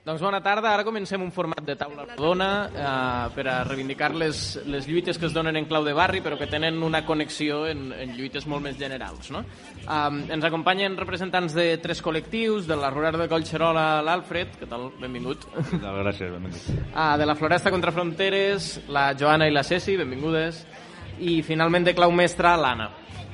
[0.00, 4.38] Doncs bona tarda, ara comencem un format de taula rodona eh, per a reivindicar les,
[4.64, 7.90] les lluites que es donen en clau de barri però que tenen una connexió en,
[7.92, 9.28] en lluites molt més generals.
[9.34, 9.42] No?
[9.84, 14.88] Eh, ens acompanyen representants de tres col·lectius, de la Rural de Collserola, l'Alfred, què tal?
[15.02, 15.44] Benvingut.
[15.84, 16.88] Gràcies, benvingut.
[16.94, 20.64] Ah, de la Floresta contra Fronteres, la Joana i la Ceci, benvingudes.
[21.20, 22.88] I finalment de clau mestra, l'Anna.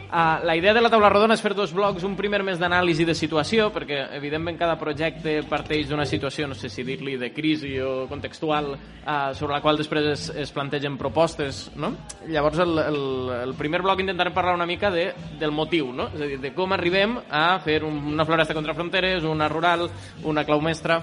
[0.07, 3.05] Uh, la idea de la taula rodona és fer dos blocs, un primer més d'anàlisi
[3.09, 7.73] de situació, perquè evidentment cada projecte parteix d'una situació, no sé si dir-li de crisi
[7.83, 11.91] o contextual, uh, sobre la qual després es, es plantegen propostes, no?
[12.31, 13.01] Llavors el, el,
[13.41, 15.09] el primer bloc intentarem parlar una mica de,
[15.41, 16.13] del motiu, no?
[16.15, 19.89] És a dir, de com arribem a fer un, una floresta contra fronteres, una rural,
[20.23, 21.03] una clau mestra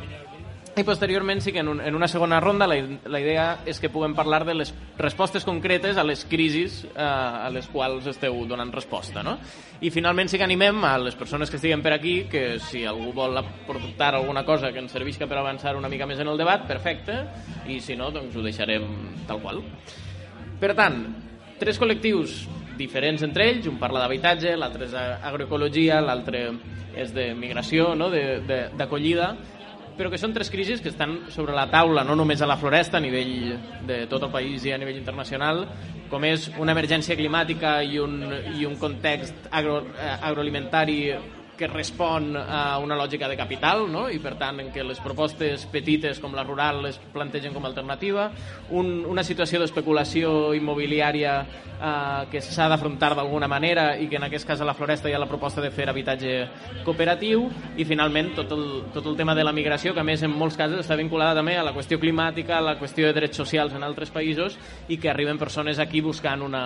[0.73, 3.91] i posteriorment sí que en, un, en una segona ronda la, la idea és que
[3.93, 8.71] puguem parlar de les respostes concretes a les crisis eh, a les quals esteu donant
[8.73, 9.21] resposta.
[9.21, 9.35] No?
[9.85, 13.13] I finalment sí que animem a les persones que estiguen per aquí que si algú
[13.13, 16.65] vol aportar alguna cosa que ens servisca per avançar una mica més en el debat,
[16.65, 17.21] perfecte,
[17.69, 18.89] i si no, doncs ho deixarem
[19.29, 19.61] tal qual.
[20.59, 21.03] Per tant,
[21.61, 22.47] tres col·lectius
[22.79, 26.47] diferents entre ells, un parla d'habitatge, l'altre és agroecologia, l'altre
[26.97, 28.09] és de migració, no?
[28.09, 29.35] d'acollida,
[29.97, 32.97] però que són tres crisis que estan sobre la taula, no només a la floresta,
[32.97, 33.53] a nivell
[33.87, 35.65] de tot el país i a nivell internacional,
[36.09, 38.19] com és una emergència climàtica i un,
[38.57, 40.99] i un context agro, eh, agroalimentari
[41.57, 44.07] que respon a una lògica de capital no?
[44.09, 47.69] i per tant en què les propostes petites com la rural les plantegen com a
[47.69, 48.29] alternativa
[48.71, 54.47] un, una situació d'especulació immobiliària eh, que s'ha d'afrontar d'alguna manera i que en aquest
[54.49, 56.33] cas a la Floresta hi ha la proposta de fer habitatge
[56.85, 58.65] cooperatiu i finalment tot el,
[58.95, 61.57] tot el tema de la migració que a més en molts casos està vinculada també
[61.57, 64.57] a la qüestió climàtica, a la qüestió de drets socials en altres països
[64.89, 66.63] i que arriben persones aquí buscant una,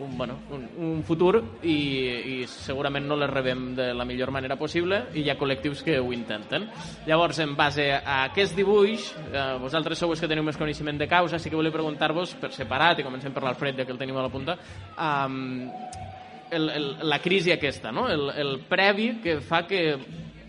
[0.00, 4.56] un, bueno, un, un futur i, i segurament no les rebem de la millor manera
[4.60, 6.66] possible i hi ha col·lectius que ho intenten.
[7.06, 11.08] Llavors, en base a aquest dibuix, eh, vosaltres sou els que teniu més coneixement de
[11.10, 14.18] causa, sí que volia preguntar-vos per separat, i comencem per l'Alfred, ja que el tenim
[14.18, 14.58] a la punta,
[14.98, 15.70] um,
[16.50, 18.08] el, el, la crisi aquesta, no?
[18.08, 19.84] el, el previ que fa que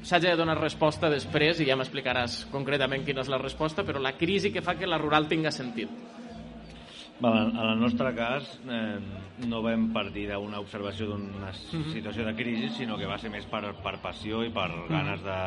[0.05, 4.13] s'hagi de donar resposta després, i ja m'explicaràs concretament quina és la resposta, però la
[4.17, 5.89] crisi que fa que la rural tinga sentit.
[7.23, 8.99] En el nostre cas eh,
[9.47, 11.93] no vam partir d'una observació d'una mhm.
[11.93, 14.89] situació de crisi, sinó que va ser més per, per passió i per mhm.
[14.91, 15.39] ganes de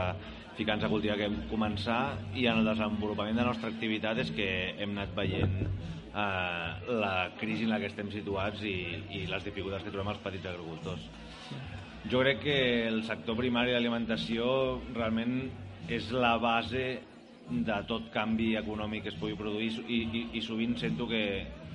[0.57, 2.01] ficar-nos a cultivar que hem començar
[2.35, 4.49] i en el desenvolupament de la nostra activitat és que
[4.81, 8.79] hem anat veient eh, la crisi en la que estem situats i,
[9.21, 11.05] i les dificultats que trobem els petits agricultors.
[12.09, 12.59] Jo crec que
[12.89, 14.49] el sector primari d'alimentació
[14.97, 15.43] realment
[15.93, 16.89] és la base
[17.49, 21.23] de tot canvi econòmic que es pugui produir i, i, i sovint sento que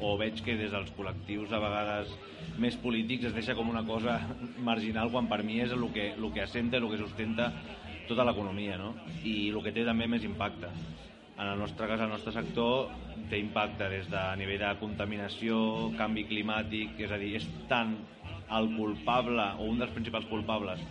[0.04, 2.12] o veig que des dels col·lectius a vegades
[2.60, 4.20] més polítics es deixa com una cosa
[4.58, 7.52] marginal quan per mi és el que, el que assenta, el que sustenta
[8.10, 8.94] tota l'economia no?
[9.24, 10.70] i el que té també més impacte
[11.34, 12.92] en el nostre cas, el nostre sector
[13.30, 15.56] té impacte des de nivell de contaminació,
[15.98, 17.96] canvi climàtic, és a dir, és tant
[18.54, 20.84] el culpable o un dels principals culpables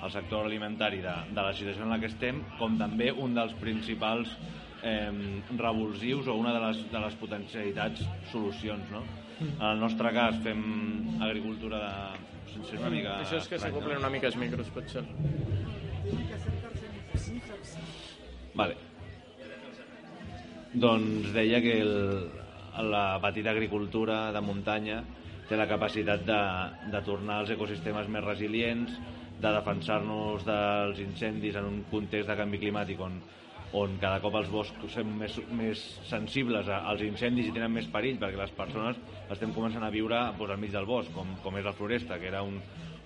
[0.00, 3.52] al sector alimentari de, de la situació en la que estem, com també un dels
[3.60, 4.32] principals
[4.82, 8.90] eh, revulsius o una de les, de les potencialitats solucions.
[8.90, 9.04] No?
[9.40, 10.60] En el nostre cas fem
[11.20, 12.26] agricultura de...
[12.50, 15.04] Sense una mica Això és que s'acoplen una mica els micros, potser.
[18.58, 18.74] Vale.
[20.72, 21.94] Doncs deia que el,
[22.90, 25.00] la petita agricultura de muntanya
[25.48, 26.42] té la capacitat de,
[26.92, 28.98] de tornar als ecosistemes més resilients,
[29.40, 33.16] de defensar-nos dels incendis en un context de canvi climàtic on,
[33.72, 38.18] on cada cop els boscos som més, més sensibles als incendis i tenen més perill
[38.18, 38.98] perquè les persones
[39.30, 42.26] estem començant a viure doncs, al mig del bosc, com, com és la Floresta, que
[42.32, 42.58] era un,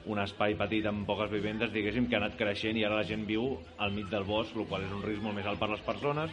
[0.08, 3.26] un espai petit amb poques vivendes, diguéssim, que ha anat creixent i ara la gent
[3.28, 5.84] viu al mig del bosc, el qual és un risc molt més alt per les
[5.84, 6.32] persones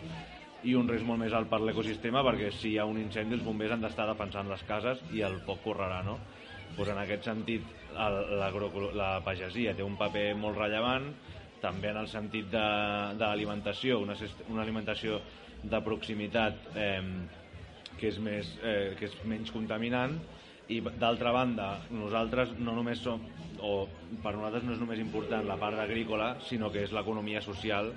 [0.64, 3.44] i un risc molt més alt per l'ecosistema perquè si hi ha un incendi els
[3.44, 6.20] bombers han d'estar defensant les cases i el foc correrà, no?
[6.78, 7.66] Pues en aquest sentit
[8.00, 8.20] el,
[8.96, 11.10] la pagesia té un paper molt rellevant,
[11.62, 12.66] també en el sentit de,
[13.18, 14.18] de l'alimentació, una,
[14.50, 15.22] una alimentació
[15.64, 17.02] de proximitat eh,
[17.98, 20.18] que, és més, eh, que és menys contaminant,
[20.72, 23.22] i d'altra banda, nosaltres no només som,
[23.60, 23.88] o
[24.24, 27.92] per nosaltres no és només important la part agrícola, sinó que és l'economia social,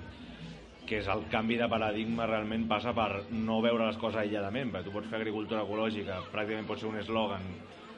[0.85, 4.85] que és el canvi de paradigma realment passa per no veure les coses aïlladament, perquè
[4.85, 7.47] tu pots fer agricultura ecològica, pràcticament pot ser un eslògan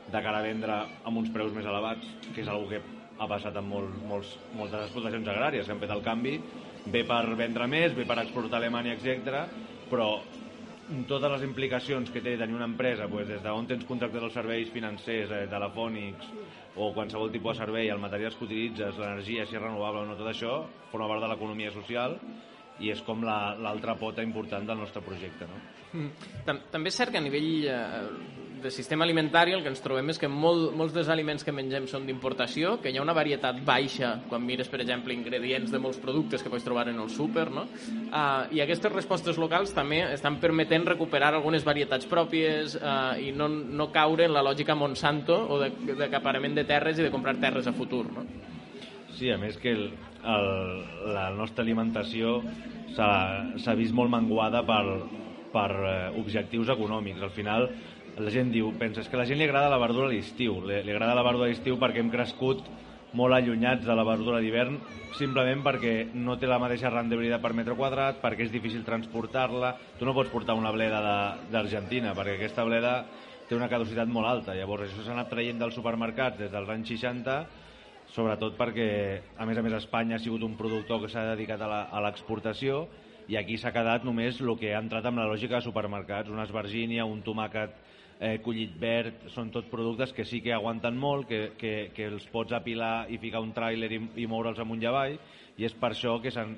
[0.08, 2.80] de cara a vendre amb uns preus més elevats, que és una que
[3.18, 6.36] ha passat amb molt, molts, moltes explotacions agràries que han fet el canvi,
[6.94, 9.46] bé per vendre més, bé per exportar a Alemanya, etc.
[9.90, 10.12] però
[11.10, 14.70] totes les implicacions que té tenir una empresa, doncs, des d'on tens contractes els serveis
[14.72, 16.30] financers, eh, telefònics
[16.78, 20.16] o qualsevol tipus de servei, el materials que utilitzes, l'energia, si és renovable o no,
[20.16, 20.62] tot això
[20.92, 22.20] forma part de l'economia social
[22.80, 25.48] i és com l'altra la, pota important del nostre projecte.
[25.50, 25.62] No?
[25.98, 26.60] Mm.
[26.72, 28.02] També és cert que a nivell eh,
[28.62, 31.88] de sistema alimentari el que ens trobem és que molt, molts dels aliments que mengem
[31.90, 36.00] són d'importació, que hi ha una varietat baixa quan mires, per exemple, ingredients de molts
[36.02, 37.68] productes que pots trobar en el súper, no?
[38.08, 43.48] Uh, I aquestes respostes locals també estan permetent recuperar algunes varietats pròpies uh, i no,
[43.50, 47.70] no caure en la lògica Monsanto o d'acaparament de, de terres i de comprar terres
[47.70, 48.26] a futur, no?
[49.18, 49.88] Sí, a més que el,
[50.34, 50.50] el,
[51.16, 52.42] la nostra alimentació
[52.96, 54.84] s'ha vist molt menguada per,
[55.54, 57.22] per eh, objectius econòmics.
[57.24, 57.70] Al final,
[58.18, 60.60] la gent diu, pensa, és que a la gent li agrada la verdura a l'estiu,
[60.66, 62.66] li, li agrada la verdura a l'estiu perquè hem crescut
[63.18, 64.80] molt allunyats de la verdura d'hivern
[65.16, 69.74] simplement perquè no té la mateixa rendibilitat per metre quadrat, perquè és difícil transportar-la.
[69.98, 71.00] Tu no pots portar una bleda
[71.52, 72.98] d'Argentina perquè aquesta bleda
[73.48, 74.58] té una caducitat molt alta.
[74.58, 77.40] Llavors això s'ha anat traient dels supermercats des dels anys 60
[78.18, 78.90] sobretot perquè,
[79.38, 82.88] a més a més, Espanya ha sigut un productor que s'ha dedicat a l'exportació
[83.30, 86.48] i aquí s'ha quedat només el que ha entrat amb la lògica de supermercats, una
[86.48, 87.76] esvergínia, un tomàquet
[88.20, 92.26] eh, collit verd, són tots productes que sí que aguanten molt, que, que, que els
[92.34, 95.18] pots apilar i ficar un tràiler i, i moure'ls amunt i avall,
[95.58, 96.58] i és per això que s'han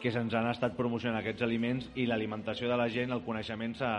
[0.00, 3.92] que se'ns han estat promocionant aquests aliments i l'alimentació de la gent, el coneixement s'ha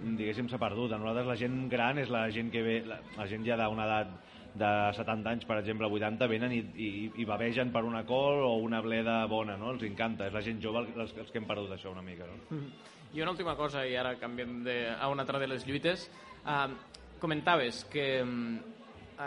[0.00, 0.94] diguéssim s'ha perdut.
[0.94, 3.84] A nosaltres la gent gran és la gent que ve, la, la gent ja d'una
[3.84, 4.14] edat
[4.54, 6.88] de 70 anys, per exemple, 80, venen i, i,
[7.22, 9.70] i bavegen per una col o una bleda bona, no?
[9.74, 10.26] Els encanta.
[10.26, 12.40] És la gent jove els, els que hem perdut això una mica, no?
[12.48, 12.98] Mm -hmm.
[13.12, 16.10] I una última cosa, i ara canviem de, a una altra de les lluites.
[16.44, 16.70] Uh,
[17.18, 18.58] comentaves que um,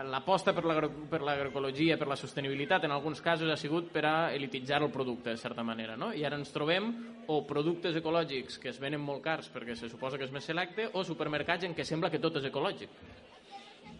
[0.10, 4.90] l'aposta per l'agroecologia, per la sostenibilitat, en alguns casos ha sigut per a elititzar el
[4.92, 6.14] producte, de certa manera, no?
[6.14, 6.90] I ara ens trobem
[7.28, 10.90] o productes ecològics que es venen molt cars perquè se suposa que és més selecte,
[10.94, 12.90] o supermercats en què sembla que tot és ecològic.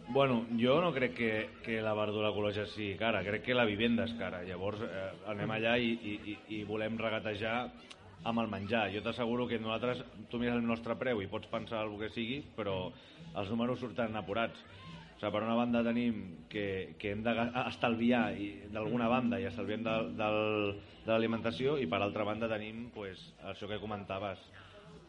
[0.10, 4.04] Bueno, jo no crec que, que la verdura ecològica sigui cara, crec que la vivenda
[4.04, 4.44] és cara.
[4.46, 7.56] Llavors eh, anem allà i, i, i volem regatejar
[8.28, 8.90] amb el menjar.
[8.94, 12.42] Jo t'asseguro que nosaltres, tu mires el nostre preu i pots pensar el que sigui,
[12.56, 12.92] però
[13.34, 14.60] els números surten apurats.
[14.60, 16.20] O sigui, per una banda tenim
[16.52, 18.26] que, que hem d'estalviar
[18.76, 20.30] d'alguna banda i estalviem de, de,
[21.06, 24.44] de l'alimentació i per altra banda tenim pues, això que comentaves,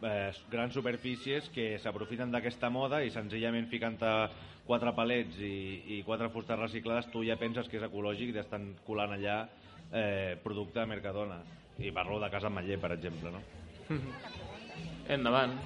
[0.06, 3.99] eh, grans superfícies que s'aprofiten d'aquesta moda i senzillament ficant
[4.66, 5.56] quatre palets i,
[5.96, 9.43] i quatre fustes reciclades tu ja penses que és ecològic i estan colant allà
[9.93, 11.40] eh, producte de Mercadona
[11.78, 13.43] i parlo de Casa Maller per exemple no?
[15.16, 15.58] endavant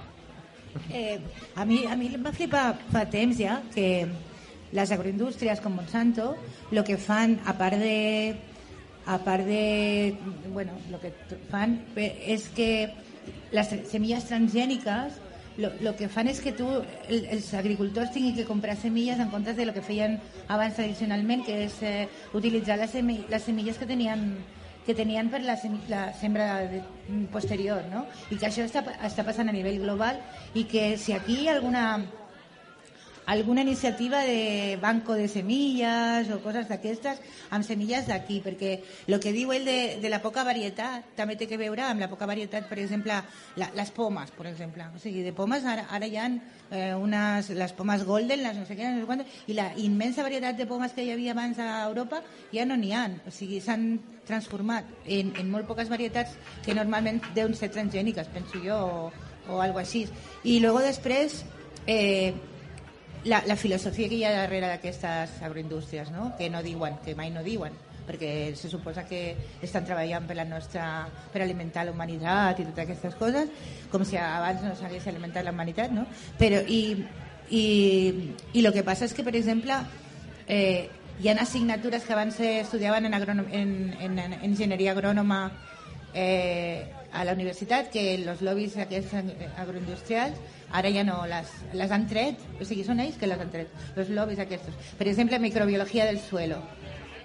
[0.92, 1.18] eh,
[1.54, 4.08] a mi, a mi em va flipar fa temps ja que
[4.72, 6.34] les agroindústries com Monsanto
[6.70, 8.36] el que fan a part de
[9.08, 10.14] a part de
[10.52, 11.14] bueno, lo que
[11.48, 12.90] fan és que
[13.56, 15.16] les semilles transgèniques
[15.58, 16.68] lo, lo que fan és que tu,
[17.10, 21.42] el, els agricultors tinguin que comprar semilles en comptes de lo que feien abans tradicionalment,
[21.44, 24.30] que és eh, utilitzar les, semilles, les semilles que tenien
[24.88, 25.58] que tenien per la,
[25.90, 26.78] la sembra de,
[27.28, 28.06] posterior, no?
[28.32, 30.16] I que això està, està passant a nivell global
[30.56, 32.06] i que si aquí alguna
[33.28, 37.20] alguna iniciativa de banco de semilles o coses d'aquestes
[37.52, 38.70] amb semilles d'aquí, perquè
[39.04, 42.08] el que diu ell de, de la poca varietat també té que veure amb la
[42.08, 43.20] poca varietat, per exemple,
[43.60, 44.88] la, les pomes, per exemple.
[44.96, 48.64] O sigui, de pomes ara, ara hi ha eh, unes, les pomes golden, les no
[48.64, 51.60] sé què, no sé quant, i la immensa varietat de pomes que hi havia abans
[51.60, 53.06] a Europa ja no n'hi ha.
[53.28, 53.90] O sigui, s'han
[54.24, 56.32] transformat en, en molt poques varietats
[56.64, 60.06] que normalment deuen ser transgèniques, penso jo, o, o alguna així.
[60.48, 61.42] I després...
[61.84, 62.56] Eh,
[63.24, 66.32] la, la filosofia que hi ha darrere d'aquestes agroindústries, no?
[66.38, 67.74] que no diuen, que mai no diuen,
[68.08, 72.84] perquè se suposa que estan treballant per la nostra per alimentar la humanitat i totes
[72.86, 73.50] aquestes coses,
[73.92, 76.06] com si abans no s'hagués alimentat la humanitat, no?
[76.40, 76.82] Però, i,
[77.50, 77.64] i,
[78.54, 79.76] i el que passa és que, per exemple,
[80.48, 80.88] eh,
[81.20, 85.48] hi ha assignatures que abans s'estudiaven en, en, en, en enginyeria agrònoma
[86.14, 89.14] eh, a la universitat que els lobbies aquests
[89.56, 90.38] agroindustrials
[90.78, 93.72] ara ja no, les, les han tret, o sigui, són ells que les han tret,
[93.96, 94.92] els lobbies aquests.
[94.98, 96.60] Per exemple, microbiologia del suelo.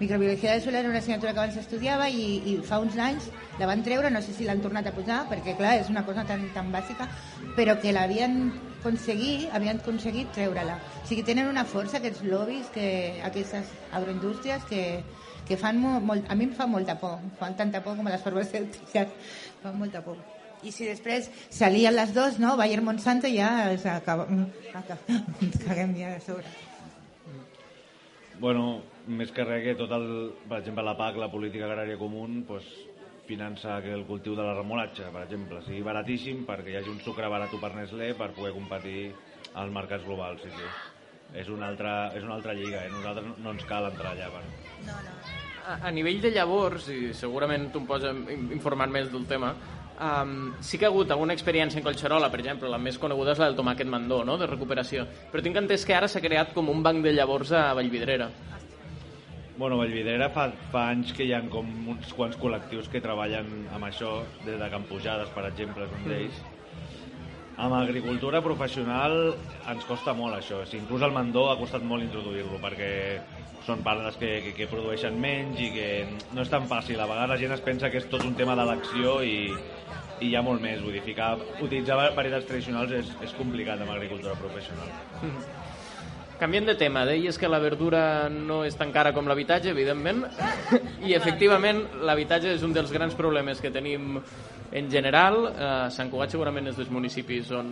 [0.00, 3.28] Microbiologia del suelo era una assignatura que abans s'estudiava i, i fa uns anys
[3.60, 6.24] la van treure, no sé si l'han tornat a posar, perquè clar, és una cosa
[6.26, 7.06] tan, tan bàsica,
[7.54, 8.40] però que l'havien
[8.80, 10.80] aconseguit, havien aconseguit treure-la.
[11.02, 12.86] O sigui, tenen una força aquests lobbies, que,
[13.24, 14.82] aquestes agroindústries que,
[15.46, 18.16] que fan molt, molt, a mi em fa molta por, fan tanta por com a
[18.16, 19.14] les farmacèutiques,
[19.62, 20.18] fan molta por.
[20.64, 22.56] I si després s'alien les dos, no?
[22.56, 24.26] Bayern Monsanto ja s'acaba...
[24.26, 26.48] Ens caguem ja a sobre.
[28.40, 30.08] Bueno, més que res que tot el,
[30.48, 32.66] per exemple, la PAC, la política agrària comú, pues,
[33.28, 37.00] finança que el cultiu de la remolatxa, per exemple, sigui baratíssim perquè hi hagi un
[37.00, 39.14] sucre barat per Nestlé per poder competir
[39.54, 40.42] als mercats globals.
[40.44, 40.68] Sí, sí.
[41.40, 42.92] És una altra, és una altra lliga, eh?
[42.92, 44.28] nosaltres no ens cal entrar allà.
[44.30, 44.60] Bueno.
[44.86, 45.16] No, no.
[45.66, 48.06] a, a nivell de llavors, i segurament tu em pots
[48.54, 49.54] informar més del tema,
[49.96, 53.42] um, sí que ha hagut alguna experiència en Collserola, per exemple, la més coneguda és
[53.42, 55.06] la del tomàquet mandó, no?, de recuperació.
[55.32, 58.30] Però tinc entès que ara s'ha creat com un banc de llavors a Vallvidrera.
[59.56, 63.86] Bueno, Vallvidrera fa, fa anys que hi ha com uns quants col·lectius que treballen amb
[63.86, 66.40] això, des de Campujades, per exemple, és un d'ells.
[66.40, 66.64] Mm.
[67.64, 69.14] Amb agricultura professional
[69.70, 72.90] ens costa molt això, o sigui, inclús el mandó ha costat molt introduir-lo perquè
[73.64, 75.86] són pardes que, que, que produeixen menys i que
[76.34, 76.98] no és tan fàcil.
[76.98, 79.38] A vegades la gent es pensa que és tot un tema d'elecció i,
[80.18, 80.82] i hi ha molt més.
[80.82, 84.90] Vull dir, ficar, utilitzar varietats tradicionals és, és complicat amb agricultura professional.
[86.38, 90.24] Canviem de tema, deies que la verdura no és tan cara com l'habitatge, evidentment,
[91.06, 94.18] i efectivament l'habitatge és un dels grans problemes que tenim
[94.74, 95.38] en general.
[95.52, 97.70] Eh, Sant Cugat segurament és dels municipis on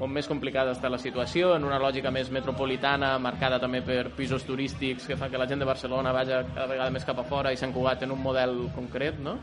[0.00, 4.46] on més complicada està la situació, en una lògica més metropolitana, marcada també per pisos
[4.48, 7.52] turístics que fa que la gent de Barcelona vagi cada vegada més cap a fora
[7.52, 9.36] i s'han Cugat en un model concret, no?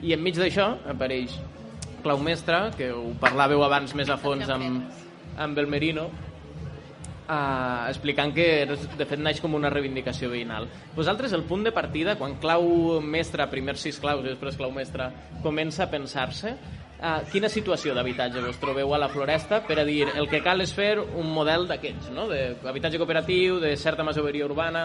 [0.00, 1.36] I enmig d'això apareix
[2.02, 4.88] Clau Mestre, que ho parlàveu abans més a fons amb,
[5.36, 6.08] amb el Merino,
[7.28, 10.68] uh, explicant que de fet naix com una reivindicació veïnal.
[10.96, 15.12] Vosaltres, el punt de partida, quan Clau Mestre, primer sis claus i després Clau Mestre,
[15.44, 16.56] comença a pensar-se,
[16.98, 20.58] Uh, quina situació d'habitatge vos trobeu a la Floresta per a dir el que cal
[20.64, 22.24] és fer un model d'aquests, no?
[22.26, 24.82] d'habitatge cooperatiu, de certa masoveria urbana,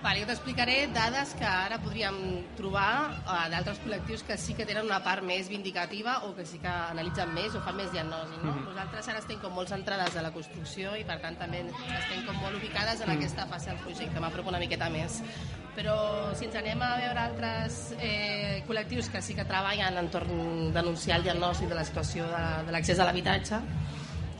[0.00, 2.14] Vale, jo t'explicaré dades que ara podríem
[2.56, 6.56] trobar uh, d'altres col·lectius que sí que tenen una part més vindicativa o que sí
[6.62, 8.38] que analitzen més o fan més diagnosi.
[8.38, 8.48] No?
[8.48, 8.68] Mm -hmm.
[8.70, 11.60] Nosaltres ara estem com molt centrades a la construcció i per tant també
[12.00, 13.18] estem com molt ubicades en mm -hmm.
[13.18, 14.20] aquesta fase del projecte.
[14.20, 15.22] M'apropo una miqueta més.
[15.76, 21.18] Però si ens anem a veure altres eh, col·lectius que sí que treballen entorn denunciar
[21.18, 23.60] el diagnòstic de la situació de, de l'accés a l'habitatge,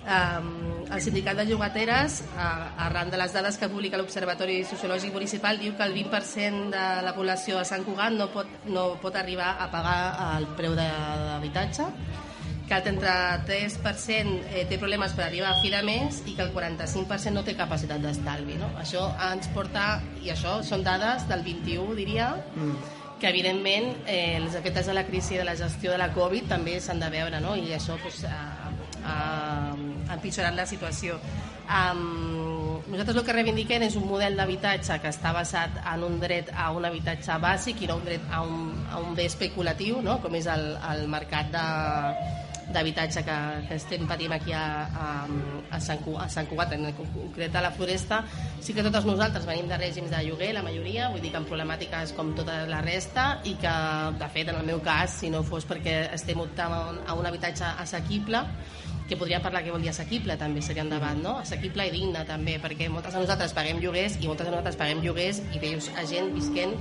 [0.00, 5.60] Um, el sindicat de llogateres, uh, arran de les dades que publica l'Observatori Sociològic Municipal,
[5.60, 9.52] diu que el 20% de la població de Sant Cugat no pot, no pot arribar
[9.60, 10.00] a pagar
[10.38, 11.86] el preu d'habitatge,
[12.70, 16.54] que el 33% eh, té problemes per arribar a fi de mes i que el
[16.54, 18.56] 45% no té capacitat d'estalvi.
[18.62, 18.70] No?
[18.80, 24.56] Això ens porta, i això són dades del 21, diria, mm que evidentment eh, els
[24.56, 27.52] efectes de la crisi de la gestió de la Covid també s'han de veure no?
[27.54, 28.69] i això pues, ha,
[29.04, 29.74] ha,
[30.14, 31.18] empitjorat la situació.
[31.70, 36.50] Um, nosaltres el que reivindiquem és un model d'habitatge que està basat en un dret
[36.50, 40.18] a un habitatge bàsic i no un dret a un, a un bé especulatiu, no?
[40.22, 43.36] com és el, el mercat d'habitatge que,
[43.68, 45.06] que estem patint aquí a, a,
[45.70, 48.24] a, Sant, a Sant Cugat, en concret a la Floresta,
[48.62, 51.50] sí que totes nosaltres venim de règims de lloguer, la majoria, vull dir que amb
[51.50, 53.74] problemàtiques com tota la resta, i que,
[54.18, 57.74] de fet, en el meu cas, si no fos perquè estem optant a un habitatge
[57.82, 58.46] assequible,
[59.10, 61.40] que podríem parlar què vol dir assequible també seria un debat, no?
[61.42, 65.02] Assequible i digne també, perquè moltes de nosaltres paguem lloguers i moltes de nosaltres paguem
[65.02, 66.76] lloguers i veus a gent visquent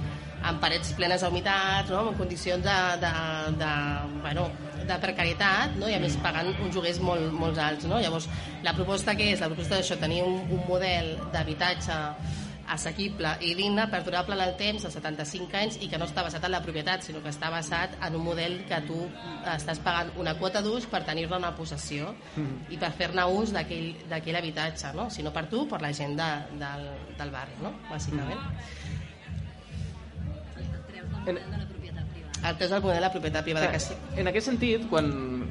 [0.46, 2.06] amb parets plenes d'humitat, no?
[2.12, 3.12] en condicions de, de,
[3.60, 3.72] de,
[4.24, 4.46] bueno,
[4.88, 5.90] de precarietat no?
[5.90, 7.90] i a més pagant uns lloguers molt, molt alts.
[7.90, 8.00] No?
[8.00, 8.30] Llavors,
[8.64, 9.42] la proposta que és?
[9.44, 11.98] La proposta d'això, tenir un, un model d'habitatge
[12.70, 16.46] assequible i digne, perdurable en el temps, als 75 anys, i que no està basat
[16.46, 19.00] en la propietat, sinó que està basat en un model que tu
[19.56, 22.70] estàs pagant una quota d'ús per tenir-ne una possessió mm.
[22.76, 25.10] i per fer-ne ús d'aquell habitatge, no?
[25.10, 26.88] si no per tu, per la gent de, del,
[27.20, 27.76] del barri, no?
[27.90, 28.40] bàsicament.
[28.40, 28.98] Mm
[31.26, 33.96] en, el pes del model de la propietat privada que sí.
[34.18, 35.10] En aquest sentit, quan,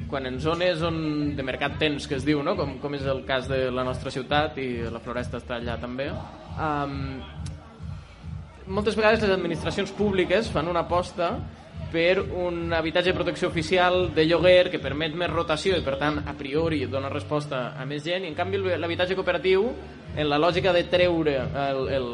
[0.09, 2.55] quan en zones on de mercat tens, que es diu, no?
[2.57, 6.09] com, com és el cas de la nostra ciutat i la Floresta està allà també,
[6.59, 7.21] um,
[8.69, 11.31] moltes vegades les administracions públiques fan una aposta
[11.89, 16.19] per un habitatge de protecció oficial de lloguer que permet més rotació i per tant
[16.27, 18.27] a priori dona resposta a més gent.
[18.27, 19.65] I en canvi l'habitatge cooperatiu
[20.15, 22.07] en la lògica de treure el, el,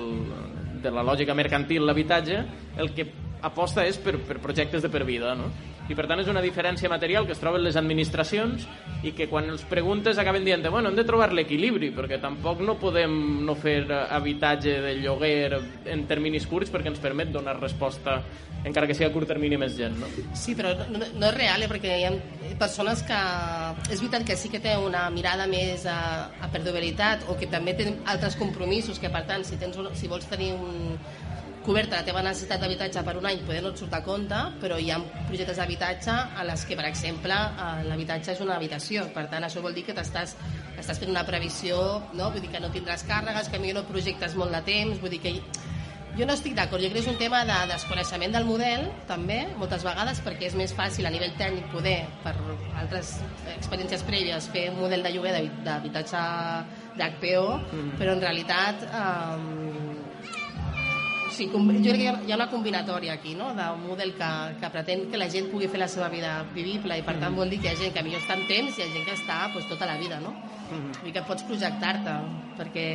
[0.84, 2.40] de la lògica mercantil l'habitatge
[2.78, 3.10] el que
[3.46, 5.52] aposta és per, per projectes de per vida, no?
[5.86, 8.66] I per tant és una diferència material que es troben les administracions
[9.06, 12.74] i que quan els preguntes acaben dient bueno, hem de trobar l'equilibri perquè tampoc no
[12.82, 15.60] podem no fer habitatge de lloguer
[15.94, 18.18] en terminis curts perquè ens permet donar resposta
[18.66, 20.08] encara que sigui a curt termini més gent, no?
[20.34, 21.70] Sí, però no, no és real, eh?
[21.70, 22.14] perquè hi ha
[22.58, 23.20] persones que...
[23.94, 25.98] És veritat que sí que té una mirada més a,
[26.42, 30.10] a perdurabilitat o que també té altres compromisos que, per tant, si, tens un, si
[30.10, 30.98] vols tenir un,
[31.66, 34.78] coberta la teva necessitat d'habitatge per un any poder no et surt a compte, però
[34.78, 39.08] hi ha projectes d'habitatge a les que, per exemple, eh, l'habitatge és una habitació.
[39.16, 40.36] Per tant, això vol dir que t'estàs
[40.80, 41.78] estàs fent una previsió,
[42.14, 42.30] no?
[42.32, 45.22] vull dir que no tindràs càrregues, que millor no projectes molt de temps, vull dir
[45.24, 45.34] que
[46.16, 49.42] jo no estic d'acord, jo crec que és un tema de desconeixement del model, també,
[49.60, 52.36] moltes vegades, perquè és més fàcil a nivell tècnic poder, per
[52.80, 53.18] altres
[53.58, 56.24] experiències prèvies, fer un model de lloguer d'habitatge
[56.96, 58.00] d'HPO, mm.
[58.00, 59.95] però en realitat eh,
[61.52, 64.30] com- jo crec que hi ha- una combinatòria aquí, no?, d'un model que,
[64.60, 67.50] que pretén que la gent pugui fer la seva vida vivible i per tant vol
[67.50, 69.14] dir que hi ha gent que millor està en temps i hi ha gent que
[69.18, 70.34] està pues, tota la vida, no?
[71.06, 72.14] I que pots projectar-te,
[72.58, 72.86] perquè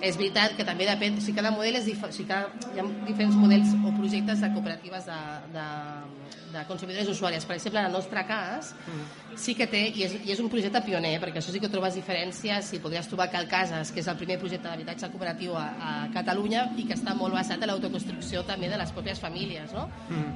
[0.00, 2.78] és veritat que també depèn, o sigui, cada model és diferent, o sigui, cada, hi
[2.80, 5.18] ha diferents models o projectes de cooperatives de,
[5.56, 5.66] de,
[6.56, 7.44] de consumidores usuàries.
[7.46, 8.72] Per exemple, en el nostre cas,
[9.36, 11.96] sí que té, i és, i és un projecte pioner, perquè això sí que trobes
[11.98, 15.92] diferències, si podries trobar Cal Cases, que és el primer projecte d'habitatge cooperatiu a, a
[16.14, 19.86] Catalunya i que està molt basat en l'autoconstrucció també de les pròpies famílies, no?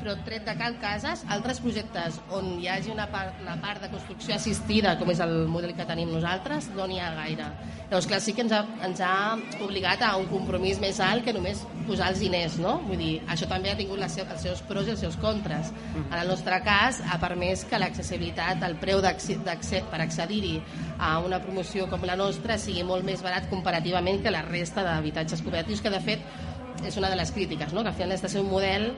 [0.02, 3.90] Però tret de Cal Cases, altres projectes on hi hagi una part, una part de
[3.92, 7.48] construcció assistida, com és el model que tenim nosaltres, no n'hi ha gaire.
[7.90, 11.32] Llavors, clar, sí que ens ha, ens ha obligat a un compromís més alt que
[11.34, 12.76] només posar els diners, no?
[12.86, 15.72] Vull dir, això també ha tingut les seus, els seus pros i els seus contres.
[16.10, 20.60] En el nostre cas, ha permès que l'accessibilitat, el preu d'acce- per accedir-hi
[20.98, 25.42] a una promoció com la nostra sigui molt més barat comparativament que la resta d'habitatges
[25.42, 26.20] cooperatius, que de fet
[26.84, 27.82] és una de les crítiques, no?
[27.82, 28.96] que al final has de ser un model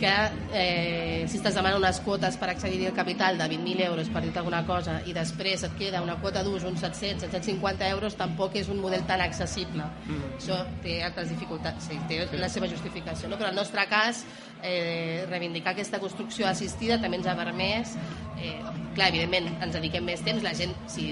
[0.00, 0.12] que
[0.56, 4.32] eh, si estàs demanant unes quotes per accedir al capital de 20.000 euros per dir
[4.40, 8.70] alguna cosa i després et queda una quota d'ús uns 700, 750 euros tampoc és
[8.72, 10.38] un model tan accessible mm.
[10.38, 13.36] això té altres dificultats sí, té la seva justificació no?
[13.36, 14.24] però en el nostre cas
[14.62, 17.94] eh, reivindicar aquesta construcció assistida també ens ha permès
[18.40, 18.56] eh,
[18.96, 21.10] clar, evidentment ens dediquem més temps la gent si,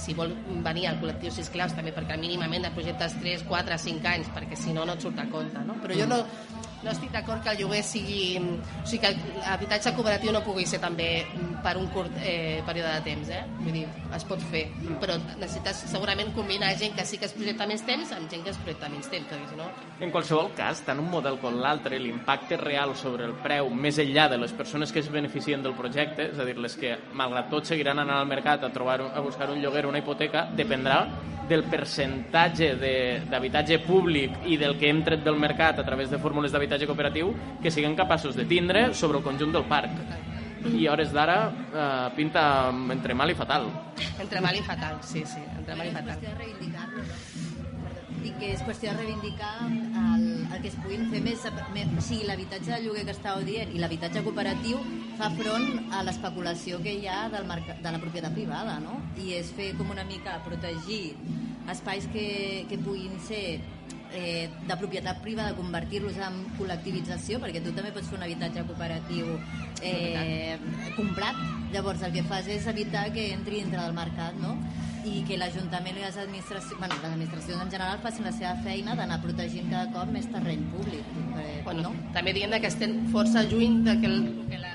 [0.00, 0.32] si vol
[0.64, 4.72] venir al col·lectiu Sisclaus també perquè mínimament de projectes 3, 4, 5 anys perquè si
[4.72, 5.76] no no et surt a compte no?
[5.84, 6.24] però jo no,
[6.82, 8.22] no estic d'acord que el lloguer sigui...
[8.40, 11.24] O sigui, que l'habitatge cooperatiu no pugui ser també
[11.64, 13.42] per un curt eh, període de temps, eh?
[13.60, 14.64] Vull dir, es pot fer,
[15.02, 18.54] però necessites segurament combinar gent que sí que es projecta més temps amb gent que
[18.54, 19.68] es projecta menys temps, perquè si no...
[20.00, 24.28] En qualsevol cas, tant un model com l'altre, l'impacte real sobre el preu, més enllà
[24.32, 27.68] de les persones que es beneficien del projecte, és a dir, les que, malgrat tot,
[27.68, 31.04] seguiran anant al mercat a, trobar, a buscar un lloguer o una hipoteca, dependrà
[31.50, 32.76] del percentatge
[33.28, 37.32] d'habitatge públic i del que hem tret del mercat a través de fórmules d'habitatge cooperatiu
[37.62, 39.90] que siguin capaços de tindre sobre el conjunt del parc.
[40.60, 42.42] I a hores d'ara eh, pinta
[42.92, 43.70] entre mal i fatal.
[44.20, 46.18] Entre mal i fatal, sí, sí, entre mal i és fatal.
[48.20, 51.46] Dic que és qüestió de reivindicar el, el que es puguin fer més...
[51.72, 54.82] més o sigui, l'habitatge de lloguer que estàveu dient i l'habitatge cooperatiu
[55.16, 59.00] fa front a l'especulació que hi ha del de la propietat privada, no?
[59.16, 61.16] I és fer com una mica protegir
[61.72, 63.60] espais que, que puguin ser
[64.12, 69.38] eh, de propietat privada, convertir-los en col·lectivització, perquè tu també pots fer un habitatge cooperatiu
[69.82, 70.58] eh,
[70.96, 71.36] comprat.
[71.72, 74.56] Llavors el que fas és evitar que entri dintre del mercat, no?
[75.00, 78.92] i que l'Ajuntament i les administracions, bueno, les administracions en general facin la seva feina
[78.98, 81.06] d'anar protegint cada cop més terreny públic.
[81.40, 81.92] Eh, Bueno, no?
[82.12, 84.18] també diem que estem força lluny de que, el,
[84.50, 84.74] que la,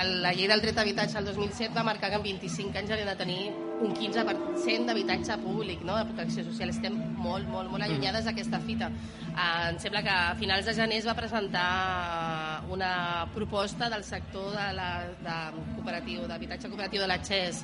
[0.00, 2.90] el- la llei del dret a habitatge del 2007 va marcar que en 25 anys
[2.90, 3.50] hauria de tenir
[3.80, 5.96] un 15% d'habitatge públic, no?
[5.96, 6.70] de protecció social.
[6.70, 8.90] Estem molt, molt, molt allunyades d'aquesta fita.
[9.30, 14.50] Eh, em sembla que a finals de gener es va presentar una proposta del sector
[14.52, 14.90] de la,
[15.20, 15.36] de
[15.76, 17.62] cooperatiu, d'habitatge cooperatiu de la XES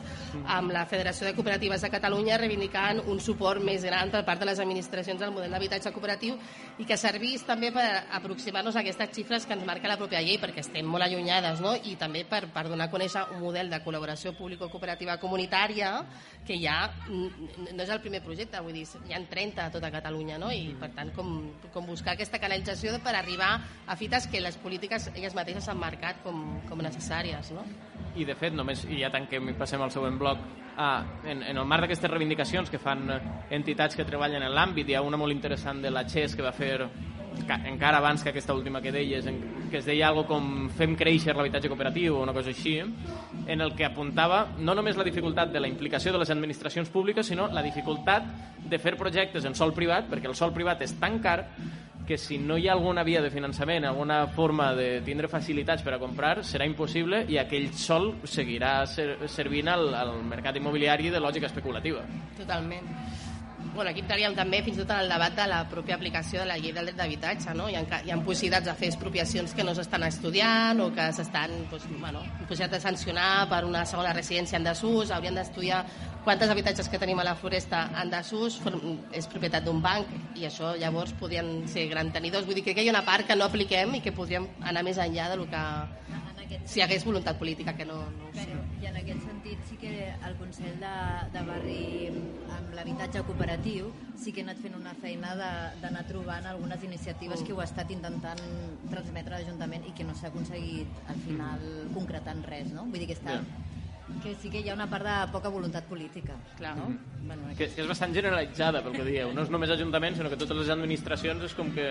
[0.57, 4.48] amb la Federació de Cooperatives de Catalunya reivindicant un suport més gran per part de
[4.48, 6.38] les administracions al model d'habitatge cooperatiu
[6.79, 7.87] i que servís també per
[8.18, 11.76] aproximar-nos a aquestes xifres que ens marca la pròpia llei perquè estem molt allunyades no?
[11.76, 15.92] i també per, per donar a conèixer un model de col·laboració público-cooperativa comunitària
[16.46, 20.38] que ja no és el primer projecte, vull dir, hi ha 30 a tota Catalunya
[20.38, 20.52] no?
[20.54, 21.32] i per tant com,
[21.74, 26.22] com buscar aquesta canalització per arribar a fites que les polítiques elles mateixes s'han marcat
[26.22, 27.50] com, com necessàries.
[27.56, 27.66] No?
[28.16, 30.46] I de fet, només, i ja tanquem i passem al següent bloc,
[30.78, 33.08] ah, en, en el marc d'aquestes reivindicacions que fan
[33.50, 36.54] entitats que treballen en l'àmbit, hi ha una molt interessant de la XES que va
[36.54, 36.86] fer
[37.68, 39.27] encara abans que aquesta última que deies,
[39.70, 43.75] que es deia algo com fem créixer l'habitatge cooperatiu o una cosa així, en el
[43.77, 47.62] que apuntava no només la dificultat de la implicació de les administracions públiques, sinó la
[47.62, 48.27] dificultat
[48.66, 51.42] de fer projectes en sol privat, perquè el sol privat és tan car
[52.07, 55.96] que si no hi ha alguna via de finançament, alguna forma de tindre facilitats per
[55.96, 61.20] a comprar, serà impossible i aquell sol seguirà ser, servint al, al mercat immobiliari de
[61.20, 62.07] lògica especulativa.
[62.38, 62.87] Totalment.
[63.74, 66.46] Bueno, aquí entraríem també fins i tot en el debat de la pròpia aplicació de
[66.48, 67.55] la llei del dret d'habitatge.
[67.59, 67.68] No?
[67.70, 71.55] Hi, ha, hi ha possibilitats de fer expropiacions que no s'estan estudiant o que s'estan
[71.70, 75.12] doncs, bueno, possibilitats de sancionar per una segona residència en desús.
[75.14, 75.83] Haurien d'estudiar
[76.24, 78.61] quantes habitatges que tenim a la floresta en desús
[79.14, 82.46] és propietat d'un banc i això llavors podrien ser gran tenidors.
[82.46, 84.83] Vull dir crec que hi ha una part que no apliquem i que podríem anar
[84.87, 85.66] més enllà del que
[86.46, 88.46] aquest si hi hagués voluntat política, que no, no ho sé.
[88.46, 89.92] Bueno, I en aquest sentit sí que
[90.28, 90.94] el Consell de,
[91.35, 91.80] de Barri
[92.56, 97.42] amb l'habitatge cooperatiu sí que ha anat fent una feina de- d'anar trobant algunes iniciatives
[97.42, 98.40] que ho ha estat intentant
[98.90, 102.85] transmetre a l'Ajuntament i que no s'ha aconseguit al final concretant res, no?
[102.87, 103.40] Vull dir que està...
[103.40, 103.64] Ja.
[104.22, 106.36] Que sí que hi ha una part de poca voluntat política.
[106.58, 106.76] Clar.
[106.78, 106.90] No?
[107.26, 110.38] Bueno, que, que és bastant generalitzada pel que dieu, no és només ajuntaments sinó que
[110.38, 111.88] totes les administracions és com que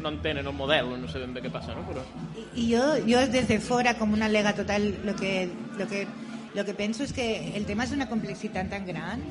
[0.00, 1.86] no entenen el model no sabem de què passa no?
[1.86, 2.02] Però...
[2.34, 6.06] Y, y yo, yo desde fuera, como una lega total, lo que, lo que,
[6.54, 9.22] lo que penso és que el tema és una complexitat tan gran,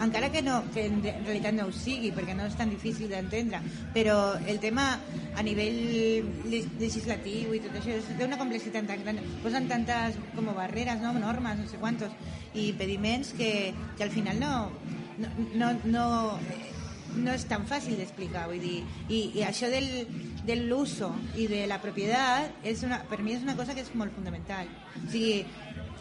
[0.00, 3.58] encara que, no, que en realitat no ho sigui, perquè no és tan difícil d'entendre,
[3.94, 5.00] però el tema
[5.34, 5.80] a nivell
[6.46, 11.12] le- legislatiu i tot això és d'una complexitat tan gran, posen tantes com barreres, no?
[11.18, 12.14] normes, no sé quantos,
[12.54, 14.70] i impediments que, que al final no,
[15.18, 16.08] no, no, no
[17.16, 19.88] no és tan fàcil d'explicar, vull dir, i, i això del,
[20.46, 23.90] de l'uso i de la propietat és una, per mi és una cosa que és
[23.98, 24.70] molt fundamental.
[25.00, 25.40] O sigui,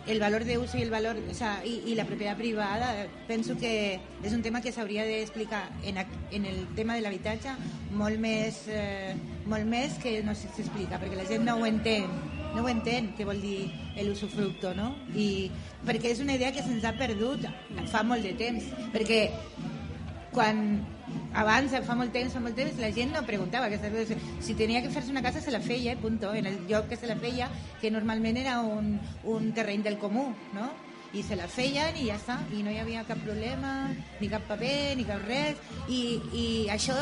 [0.09, 2.89] el valor de uso i el valor, o sea, i, i la propietat privada,
[3.27, 6.01] penso que és un tema que s'hauria d'explicar en,
[6.33, 7.53] en el tema de l'habitatge
[7.93, 9.13] molt més, eh,
[9.45, 12.09] molt més que no s'explica, perquè la gent no ho entén,
[12.55, 13.69] no ho entén què vol dir
[14.01, 14.95] l'usufructo, no?
[15.13, 15.51] I
[15.85, 17.45] perquè és una idea que se'ns ha perdut
[17.93, 19.27] fa molt de temps, perquè
[20.33, 20.81] quan
[21.33, 24.27] abans, fa molt temps, fa molt temps, la gent no preguntava aquestes coses.
[24.45, 26.33] Si tenia que fer-se una casa, se la feia, punto.
[26.33, 27.49] En el lloc que se la feia,
[27.81, 30.69] que normalment era un, un terreny del comú, no?
[31.13, 33.89] i se la feien i ja està, i no hi havia cap problema,
[34.19, 35.57] ni cap paper, ni cap res,
[35.89, 36.01] i,
[36.37, 36.95] i això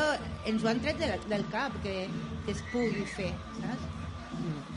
[0.48, 2.06] ens ho han tret del, del cap, que,
[2.46, 3.94] que es pugui fer, saps?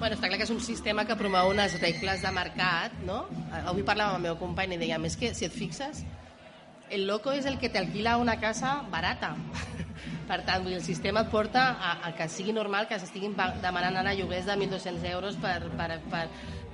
[0.01, 3.21] Bueno, està clar que és un sistema que promou unes regles de mercat, no?
[3.61, 6.01] Avui parlava amb el meu company i deia, més que si et fixes,
[6.91, 9.35] el loco és el que t'alquila una casa barata.
[10.29, 13.33] Per tant, vull dir, el sistema et porta a, a que sigui normal que s'estiguin
[13.63, 16.21] demanant ara lloguers de 1.200 euros per, per, per,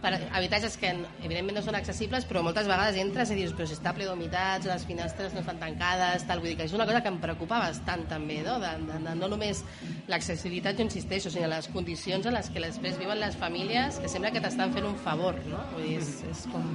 [0.02, 0.92] per habitatges que
[1.26, 4.68] evidentment no són accessibles, però moltes vegades entres i dius, però si està ple d'humitats,
[4.70, 7.64] les finestres no estan tancades, tal, vull dir que és una cosa que em preocupa
[7.66, 8.60] bastant també, no?
[8.62, 9.64] De, de, de, no només
[10.12, 14.34] l'accessibilitat, jo insisteixo, sinó les condicions en les que després viuen les famílies, que sembla
[14.36, 15.66] que t'estan fent un favor, no?
[15.74, 16.68] Vull dir, és, és com...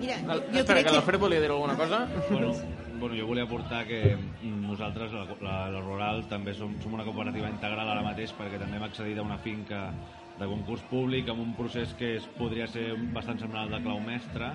[0.00, 0.96] Mira, El, jo espera, crec que que...
[0.96, 2.06] l'Alfred volia dir alguna cosa?
[2.30, 2.54] Bueno,
[3.00, 7.48] bueno, jo volia aportar que nosaltres, la, la, la Rural, també som, som una cooperativa
[7.48, 9.86] integral ara mateix perquè també hem accedit a una finca
[10.36, 14.04] de concurs públic amb un procés que es podria ser bastant semblant al de clau
[14.04, 14.52] mestre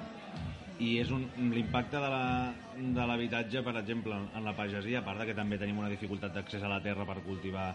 [0.78, 5.58] i és l'impacte de l'habitatge, per exemple, en la pagesia, a part de que també
[5.58, 7.70] tenim una dificultat d'accés a la terra per cultivar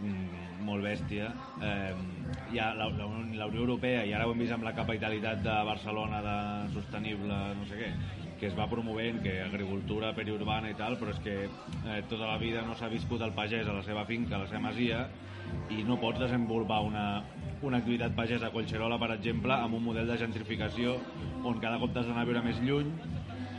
[0.00, 1.30] mm, molt bèstia.
[1.62, 1.92] Eh,
[2.50, 3.06] hi ha la, la,
[3.38, 6.38] la Unió Europea, i ara ho hem vist amb la capitalitat de Barcelona de
[6.74, 7.92] sostenible, no sé què,
[8.40, 12.38] que es va promovent, que agricultura periurbana i tal, però és que eh, tota la
[12.40, 15.04] vida no s'ha viscut el pagès a la seva finca, a la seva masia,
[15.70, 17.04] i no pots desenvolupar una,
[17.62, 20.96] una activitat pagesa a Collserola, per exemple, amb un model de gentrificació
[21.44, 22.90] on cada cop t'has d'anar a viure més lluny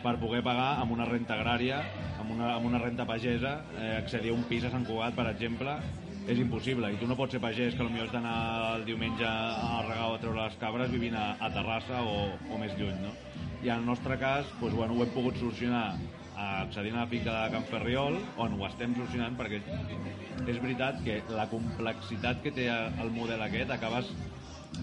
[0.01, 1.83] per poder pagar amb una renta agrària,
[2.19, 5.27] amb una, amb una renta pagesa, eh, accedir a un pis a Sant Cugat, per
[5.29, 5.77] exemple,
[6.25, 6.89] és impossible.
[6.89, 8.35] I tu no pots ser pagès, que potser has d'anar
[8.77, 12.61] el diumenge a regar o a treure les cabres vivint a, a Terrassa o, o
[12.61, 13.13] més lluny, no?
[13.61, 17.11] I en el nostre cas, doncs, bueno, ho hem pogut solucionar eh, accedint a la
[17.11, 19.61] finca de Can Ferriol, on ho estem solucionant perquè
[20.49, 24.09] és veritat que la complexitat que té el model aquest acabes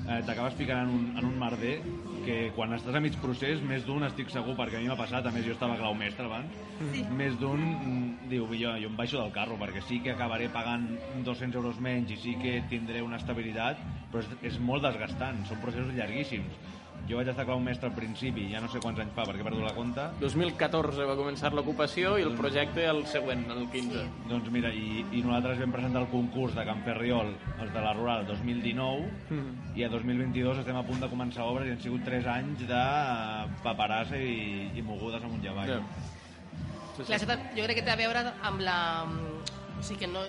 [0.06, 1.78] eh, t'acabes ficant en un, en un merder
[2.24, 5.26] que quan estàs a mig procés, més d'un estic segur, perquè a mi m'ha passat,
[5.26, 7.04] a més jo estava clau mestre abans, sí.
[7.18, 10.86] més d'un mm, diu, jo, jo em baixo del carro, perquè sí que acabaré pagant
[11.26, 13.80] 200 euros menys i sí que tindré una estabilitat,
[14.12, 16.76] però és, és molt desgastant, són processos llarguíssims.
[17.08, 19.46] Jo vaig estar clau mestre al principi, ja no sé quants anys fa, perquè he
[19.46, 24.02] perdut la compta, 2014 va començar l'ocupació i el projecte el següent, el 15.
[24.28, 27.94] Doncs mira, i, i nosaltres vam presentar el concurs de Can Ferriol, els de la
[27.96, 29.72] Rural, 2019, Mm.
[29.76, 32.82] i a 2022 estem a punt de començar obres i han sigut 3 anys de
[33.64, 35.68] paperassa i, i mogudes amunt i avall.
[35.68, 35.80] Ja.
[36.98, 38.78] Sí, Clar, això jo crec que té a veure amb la...
[39.78, 40.24] O sigui que no,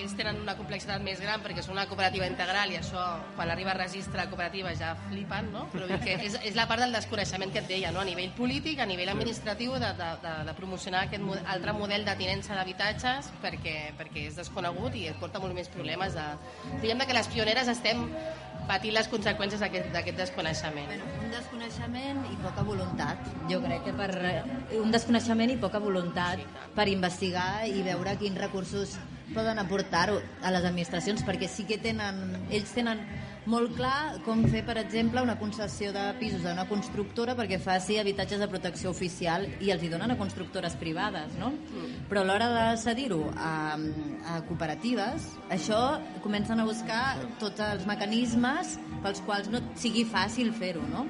[0.00, 3.02] ells tenen una complexitat més gran perquè són una cooperativa integral i això,
[3.36, 5.66] quan arriba a registre cooperativa ja flipen, no?
[5.74, 8.00] Però dic que és, és la part del desconeixement que et deia, no?
[8.00, 12.06] A nivell polític, a nivell administratiu, de, de, de, de promocionar aquest mo- altre model
[12.08, 16.24] de tinença d'habitatges perquè, perquè és desconegut i et porta molt més problemes de...
[16.80, 18.06] Diguem que les pioneres estem
[18.68, 20.86] patint les conseqüències d'aquest d'aquest desconeixement.
[20.90, 23.32] Bueno, un desconeixement i poca voluntat.
[23.50, 24.10] Jo crec que per
[24.80, 26.40] un desconeixement i poca voluntat
[26.76, 28.96] per investigar i veure quins recursos
[29.34, 33.00] poden aportar a les administracions, perquè sí que tenen, ells tenen
[33.50, 38.40] molt clar com fer, per exemple, una concessió de pisos d'una constructora perquè faci habitatges
[38.40, 41.52] de protecció oficial i els hi donen a constructores privades, no?
[42.08, 43.76] Però a l'hora de cedir-ho a,
[44.32, 45.82] a cooperatives, això
[46.24, 47.02] comencen a buscar
[47.42, 51.04] tots els mecanismes pels quals no sigui fàcil fer-ho, no?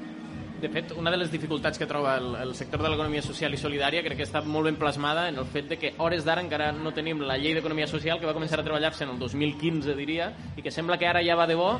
[0.64, 3.58] De fet, una de les dificultats que troba el, el sector de l'economia social i
[3.60, 6.70] solidària crec que està molt ben plasmada en el fet de que hores d'ara encara
[6.72, 10.30] no tenim la llei d'economia social que va començar a treballar-se en el 2015, diria,
[10.56, 11.74] i que sembla que ara ja va de bo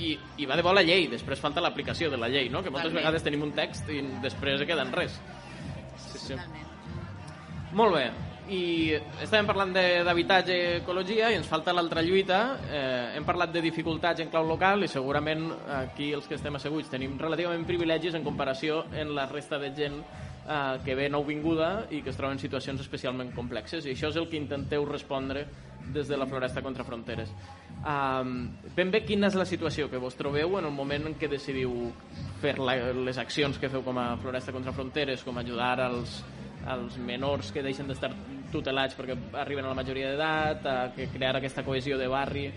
[0.00, 2.62] i, i va de bo la llei, després falta l'aplicació de la llei, no?
[2.62, 3.02] que moltes Totalment.
[3.04, 5.18] vegades tenim un text i després queda en res.
[5.96, 6.32] Sí, sí.
[6.34, 6.64] Totalment.
[7.76, 8.04] Molt bé,
[8.48, 8.92] i
[9.24, 12.58] estàvem parlant de- d'habitatge i ecologia i ens falta l'altra lluita.
[12.70, 15.48] Eh, hem parlat de dificultats en clau local i segurament
[15.80, 19.98] aquí els que estem asseguts tenim relativament privilegis en comparació en la resta de gent
[19.98, 24.16] eh, que ve nouvinguda i que es troba en situacions especialment complexes i això és
[24.16, 25.46] el que intenteu respondre
[25.92, 27.28] des de la Floresta contra Fronteres.
[27.86, 31.28] Um, ben bé, quina és la situació que vos trobeu en el moment en què
[31.30, 31.92] decidiu
[32.40, 36.22] fer la, les accions que feu com a Floresta contra Fronteres, com ajudar als,
[36.66, 38.10] als menors que deixen d'estar
[38.50, 42.48] tutelats perquè arriben a la majoria d'edat, a crear aquesta cohesió de barri.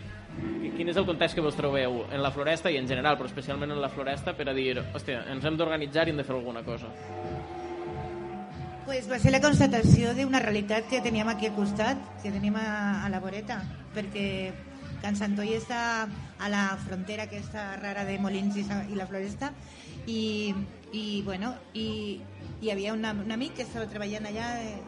[0.78, 3.74] Quin és el context que vos trobeu en la floresta i en general, però especialment
[3.76, 6.64] en la floresta, per a dir, hòstia, ens hem d'organitzar i hem de fer alguna
[6.64, 6.90] cosa?
[8.86, 13.04] Pues va ser la constatació d'una realitat que teníem aquí al costat, que tenim a,
[13.06, 13.60] a la voreta,
[13.94, 14.26] perquè
[15.02, 16.08] Can Santoi està
[16.40, 19.54] a la frontera aquesta rara de Molins i, i la Floresta.
[20.08, 20.54] I,
[20.92, 22.20] i bueno, i
[22.62, 24.80] hi havia una, un amic que estava treballant allà eh,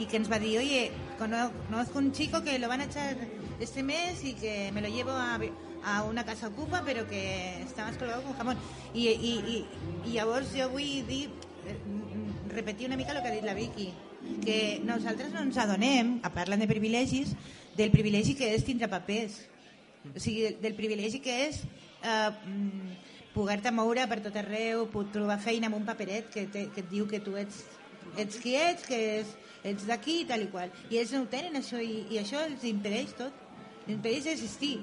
[0.00, 0.86] i que ens va dir, oye,
[1.18, 3.16] cono- conozco un chico que lo van a echar
[3.60, 5.38] este mes y que me lo llevo a,
[5.84, 8.56] a una casa ocupa però que està más colgado con jamón
[8.94, 9.58] i, i, i,
[10.06, 11.26] i llavors jo vull dir
[11.66, 11.76] eh,
[12.54, 13.90] repetir una mica el que ha dit la Vicky
[14.44, 17.34] que nosaltres no ens adonem a parlant de privilegis
[17.76, 19.40] del privilegi que és tindre papers
[20.14, 21.62] o sigui, del, privilegi que és
[22.02, 22.94] eh, mm,
[23.34, 27.08] poder-te moure per tot arreu, trobar feina amb un paperet que, te, que et diu
[27.10, 27.64] que tu ets,
[28.16, 29.34] ets qui ets, que és,
[29.68, 30.72] ets d'aquí i tal i qual.
[30.90, 33.46] I ells no ho tenen, això, i, i això els impedeix tot.
[33.84, 34.76] Els impedeix existir.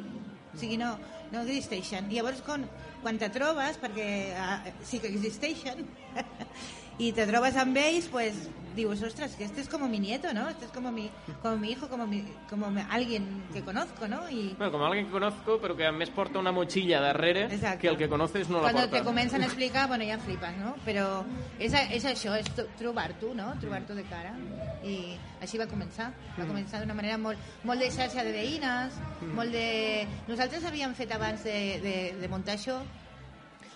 [0.54, 0.94] O sigui, no,
[1.32, 2.08] no existeixen.
[2.12, 2.68] I llavors, quan,
[3.04, 4.08] quan te trobes, perquè
[4.40, 5.84] ah, sí que existeixen,
[6.98, 10.50] y te trobes amb ells, pues dius, ostras, que este es como mi nieto, ¿no?
[10.50, 11.10] Este es como mi,
[11.42, 14.30] como mi hijo, como, mi, como mi- alguien que conozco, ¿no?
[14.30, 17.80] Y Bueno, com alguien que conozco, però que a més porta una motxilla darrere Exacte.
[17.80, 18.98] que el que conoces no la Cuando porta.
[19.00, 20.76] te comencen a explicar, bueno, ja flipes, no?
[20.86, 21.24] Però
[21.60, 23.54] és, és això, és tro- trobar-t'ho, no?
[23.60, 24.36] Trobar-t'ho de cara.
[24.84, 26.12] I així va començar.
[26.38, 26.48] Va Mm.
[26.48, 28.94] començar d'una manera molt, molt de xarxa de veïnes,
[29.34, 30.08] molt de...
[30.28, 32.82] Nosaltres havíem fet abans de, de, de muntar això,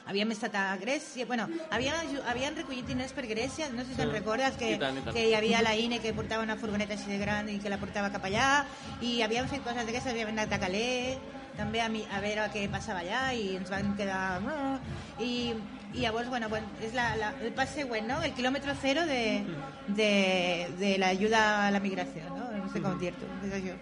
[0.09, 1.95] havíem estat a Grècia, bueno, havien,
[2.27, 4.17] havien recollit diners per Grècia, no sé si te'n Sí.
[4.17, 5.15] recordes que, I tant, i tant.
[5.15, 7.77] que hi havia la INE que portava una furgoneta així de gran i que la
[7.77, 8.65] portava cap allà,
[9.01, 11.19] i havien fet coses d'aquestes, havíem anat a Calais,
[11.59, 14.41] també a, mi, a veure què passava allà, i ens van quedar...
[15.19, 15.53] I,
[15.93, 18.21] i llavors, bueno, bueno és la, la, el pas següent, no?
[18.23, 19.43] El quilòmetre zero de,
[19.87, 20.11] de,
[20.79, 22.45] de l'ajuda a la migració, no?
[22.55, 23.75] No sé com dir-ho, és això.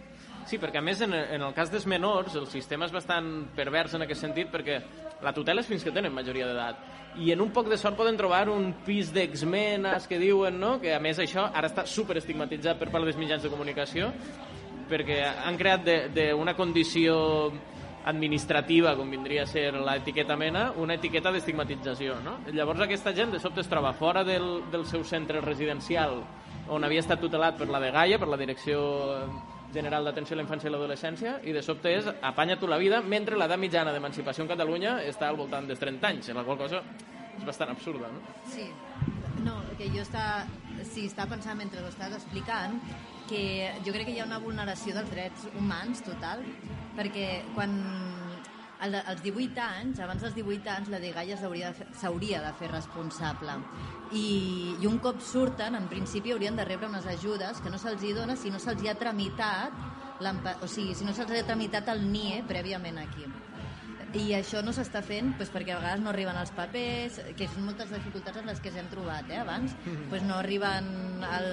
[0.48, 3.98] Sí, perquè a més en, en el cas dels menors el sistema és bastant pervers
[3.98, 4.80] en aquest sentit perquè
[5.24, 8.18] la tutela és fins que tenen majoria d'edat i en un poc de sort poden
[8.20, 10.78] trobar un pis d'exmenes que diuen no?
[10.80, 14.12] que a més això ara està super estigmatitzat per part dels mitjans de comunicació
[14.88, 17.18] perquè han creat d'una condició
[18.08, 22.22] administrativa, com vindria a ser l'etiqueta mena, una etiqueta d'estigmatització.
[22.24, 22.38] No?
[22.56, 26.22] Llavors aquesta gent de sobte es troba fora del, del seu centre residencial
[26.72, 28.80] on havia estat tutelat per la de Gaia, per la Direcció
[29.78, 33.02] General d'Atenció a la Infància i l'Adolescència, i de sobte és apanya tu la vida,
[33.02, 36.82] mentre l'edat mitjana d'emancipació en Catalunya està al voltant dels 30 anys, la qual cosa
[37.38, 38.24] és bastant absurda, no?
[38.52, 38.66] Sí.
[39.46, 40.48] No, que jo està,
[40.82, 42.80] sí, estava pensant mentre ho estaves explicant
[43.30, 46.42] que jo crec que hi ha una vulneració dels drets humans total,
[46.98, 47.76] perquè quan
[48.82, 51.72] de- als 18 anys, abans dels 18 anys, la DGAIA s'hauria
[52.42, 53.58] de, de fer responsable.
[54.12, 58.04] I, I un cop surten, en principi haurien de rebre unes ajudes que no se'ls
[58.04, 59.74] hi dona si no se'ls hi ha tramitat
[60.62, 63.26] o sigui, si no se'ls ha tramitat el NIE prèviament aquí.
[64.16, 67.66] I això no s'està fent doncs, perquè a vegades no arriben els papers, que són
[67.68, 69.76] moltes dificultats en les que ens hem trobat eh, abans.
[69.84, 70.88] Doncs no arriben
[71.28, 71.50] el,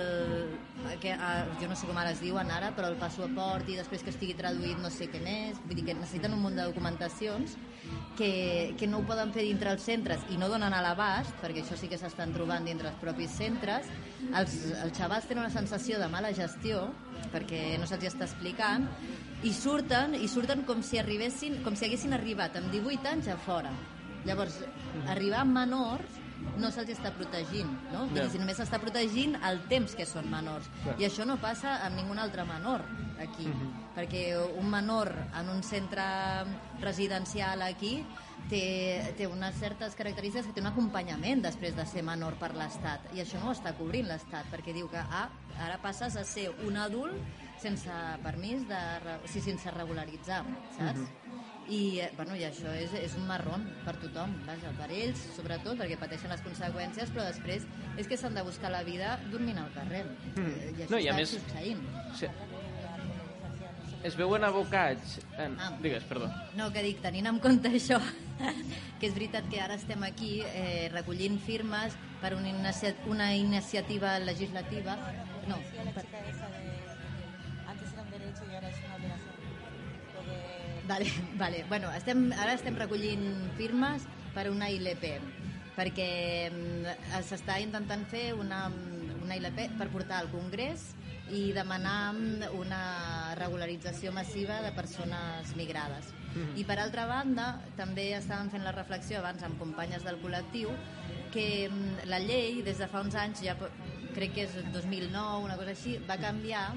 [1.03, 4.07] que, a, jo no sé com ara es diuen ara, però el passaport i després
[4.07, 5.59] que estigui traduït no sé què més.
[5.65, 7.59] Vull dir que necessiten un munt de documentacions
[8.17, 11.65] que, que no ho poden fer dintre els centres i no donen a l'abast, perquè
[11.65, 13.91] això sí que s'estan trobant dintre els propis centres.
[14.31, 16.87] Els, els xavals tenen una sensació de mala gestió
[17.33, 18.87] perquè no se'ls està explicant
[19.45, 23.39] i surten i surten com si arribessin com si haguessin arribat amb 18 anys a
[23.47, 23.73] fora
[24.25, 24.61] llavors
[25.13, 26.21] arribar menors
[26.61, 28.05] no se'ls està protegint no?
[28.13, 30.99] Dir, si només s'està protegint el temps que són menors Clar.
[31.01, 32.85] i això no passa amb ningun altre menor
[33.23, 33.49] aquí
[33.95, 36.05] perquè un menor en un centre
[36.83, 37.97] residencial aquí
[38.51, 43.09] té, té unes certes característiques que té un acompanyament després de ser menor per l'Estat
[43.17, 45.29] i això no ho està cobrint l'Estat perquè diu que ah,
[45.65, 47.17] ara passes a ser un adult
[47.63, 47.91] sense
[48.23, 48.81] permís de,
[49.25, 50.43] o sigui, sense regularitzar
[50.77, 51.07] saps?
[51.65, 55.79] I, eh, bueno, i això és, és un marrón per tothom, vaja, per ells sobretot,
[55.81, 57.65] perquè pateixen les conseqüències, però després
[57.97, 60.03] és que s'han de buscar la vida dormint al carrer.
[60.37, 61.81] Eh, I això No, i a està més- succeint.
[62.21, 62.29] Sí.
[64.05, 65.19] Es veuen abocats...
[65.41, 65.57] En...
[65.59, 65.73] Ah.
[65.83, 66.29] Digues, perdó.
[66.59, 67.99] No, que dic, tenint en compte això,
[69.01, 74.19] que és veritat que ara estem aquí eh, recollint firmes per una, inicia una iniciativa
[74.21, 74.99] legislativa...
[75.49, 75.57] No,
[75.97, 76.05] per,
[77.67, 79.35] Antes era un derecho y ahora es una obligación.
[80.87, 81.07] Vale,
[81.43, 81.65] vale.
[81.69, 83.25] Bueno, estem, ara estem recollint
[83.57, 85.05] firmes per una ILP,
[85.79, 86.11] perquè
[86.51, 88.67] mm, s'està intentant fer una,
[89.23, 90.93] una ILP per portar al Congrés
[91.33, 96.13] i demanar mm, una regularització massiva de persones migrades.
[96.59, 100.73] I per altra banda, també estàvem fent la reflexió abans amb companyes del col·lectiu
[101.33, 103.57] que mm, la llei des de fa uns anys, ja
[104.15, 106.73] crec que és 2009, una cosa així, va canviar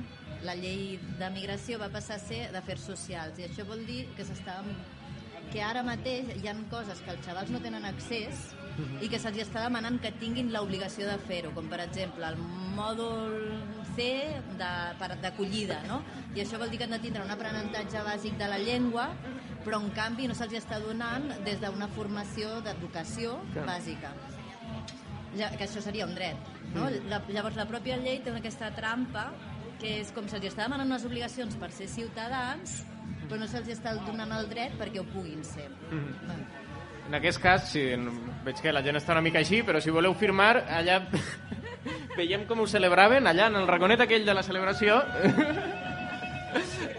[0.45, 3.39] la llei de migració va passar a ser d'afers socials.
[3.41, 4.61] I això vol dir que s'està
[5.51, 8.49] que ara mateix hi han coses que els xavals no tenen accés
[9.01, 12.37] i que se'ls està demanant que tinguin l'obligació de fer-ho, com per exemple el
[12.77, 16.03] mòdul Per- d'acollida, no?
[16.35, 19.09] I això vol dir que han de tindre un aprenentatge bàsic de la llengua,
[19.65, 24.13] però en canvi no se'ls està donant des d'una formació d'educació bàsica.
[25.35, 26.37] Ja, que això seria un dret.
[26.75, 26.89] No?
[27.09, 29.31] La, llavors, la pròpia llei té aquesta trampa
[29.79, 32.83] que és com se'ls està demanant unes obligacions per ser ciutadans,
[33.27, 35.67] però no se'ls està donant el dret perquè ho puguin ser.
[35.89, 36.45] Bueno,
[37.07, 37.85] En aquest cas, sí,
[38.43, 40.99] veig que la gent està una mica així, però si voleu firmar, allà
[42.19, 44.99] veiem com ho celebraven, allà en el raconet aquell de la celebració.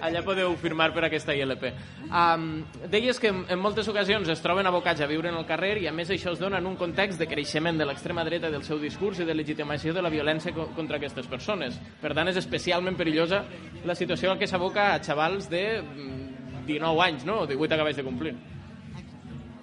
[0.04, 1.64] allà podeu firmar per aquesta ILP.
[2.08, 5.74] Um, deies que en, en moltes ocasions es troben abocats a viure en el carrer
[5.82, 8.64] i a més això es dona en un context de creixement de l'extrema dreta del
[8.66, 11.80] seu discurs i de legitimació de la violència co contra aquestes persones.
[12.02, 13.42] Per tant, és especialment perillosa
[13.84, 17.42] la situació a què s'aboca a xavals de mm, 19 anys, no?
[17.42, 18.36] O 18 acabes de complir.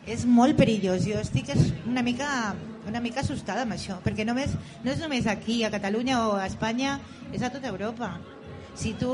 [0.08, 1.06] És molt perillós.
[1.06, 2.54] Jo estic es- una mica,
[2.88, 4.52] una mica assustada amb això, perquè només,
[4.84, 7.00] no és només aquí, a Catalunya o a Espanya,
[7.34, 8.20] és a tota Europa.
[8.76, 9.10] Si tu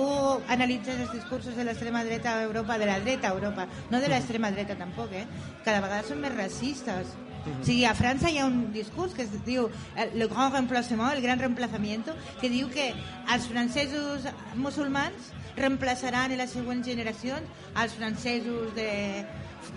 [0.50, 4.08] analitzes els discursos de l'extrema dreta a Europa, de la dreta a Europa, no de
[4.10, 5.26] l'extrema dreta tampoc, eh?
[5.64, 7.14] cada vegada són més racistes.
[7.46, 11.14] O sigui, a França hi ha un discurs que es diu eh, le grand remplacement,
[11.14, 12.94] el gran reemplazamiento, que diu que
[13.34, 17.42] els francesos musulmans reemplaçaran en les següents generacions
[17.76, 19.26] als francesos de,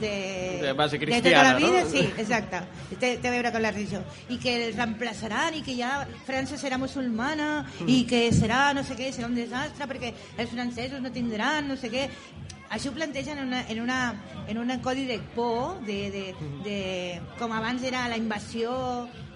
[0.00, 1.90] de, De base de tota cristiana, la vida, no?
[1.90, 2.60] sí, exacte.
[2.98, 4.00] Té, té a veure amb la religió.
[4.28, 8.98] I que els reemplaçaran i que ja França serà musulmana i que serà no sé
[8.98, 12.08] què, serà un desastre perquè els francesos no tindran no sé què.
[12.74, 13.98] Això ho plantegen en, una, en, una,
[14.48, 16.22] en un codi de por de, de,
[16.64, 16.78] de,
[17.38, 18.72] com abans era la invasió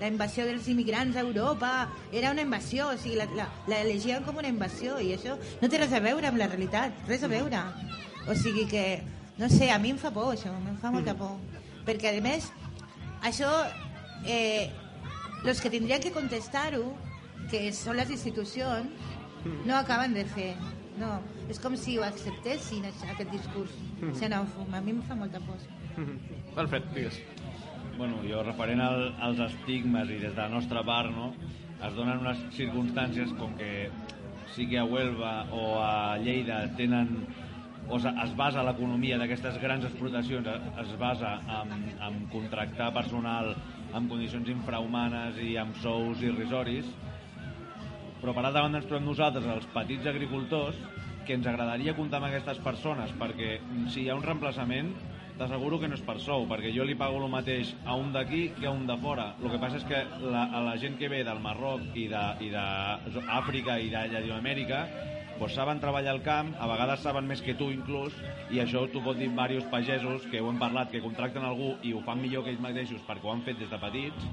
[0.01, 4.25] la invasió dels immigrants a Europa era una invasió, o sigui, la, la, la elegien
[4.27, 7.31] com una invasió i això no té res a veure amb la realitat, res a
[7.31, 7.63] veure
[8.27, 8.85] o sigui que,
[9.39, 11.37] no sé, a mi em fa por això, em fa molta por.
[11.87, 12.51] Perquè a més
[13.25, 13.51] això
[14.27, 14.71] eh,
[15.45, 16.85] los que tindrien que contestar-ho
[17.51, 19.15] que són les institucions
[19.65, 20.53] no acaben de fer.
[20.99, 23.75] No, és com si ho acceptessin això, aquest discurs.
[24.19, 25.55] Xenòfob, a mi em fa molta por.
[25.55, 26.09] Això.
[26.59, 27.21] Alfred, digues.
[27.99, 31.33] bueno, jo referent al, als estigmes i des de la nostra part no,
[31.83, 33.89] es donen unes circumstàncies com que
[34.55, 37.11] sigui a Huelva o a Lleida tenen
[37.89, 40.49] o es basa l'economia d'aquestes grans explotacions
[40.85, 41.75] es basa en,
[42.05, 43.55] en contractar personal
[43.97, 46.91] amb condicions infrahumanes i amb sous irrisoris
[48.21, 50.79] però per altra banda ens trobem nosaltres, els petits agricultors,
[51.27, 53.59] que ens agradaria comptar amb aquestes persones, perquè
[53.93, 54.91] si hi ha un reemplaçament,
[55.39, 58.49] t'asseguro que no és per sou, perquè jo li pago el mateix a un d'aquí
[58.57, 59.29] que a un de fora.
[59.39, 63.79] El que passa és que la, a la gent que ve del Marroc i d'Àfrica
[63.79, 64.83] i de Llatinoamèrica
[65.39, 68.15] doncs saben treballar al camp, a vegades saben més que tu inclús,
[68.51, 71.95] i això t'ho pot dir diversos pagesos que ho hem parlat, que contracten algú i
[71.95, 74.27] ho fan millor que ells mateixos perquè ho han fet des de petits,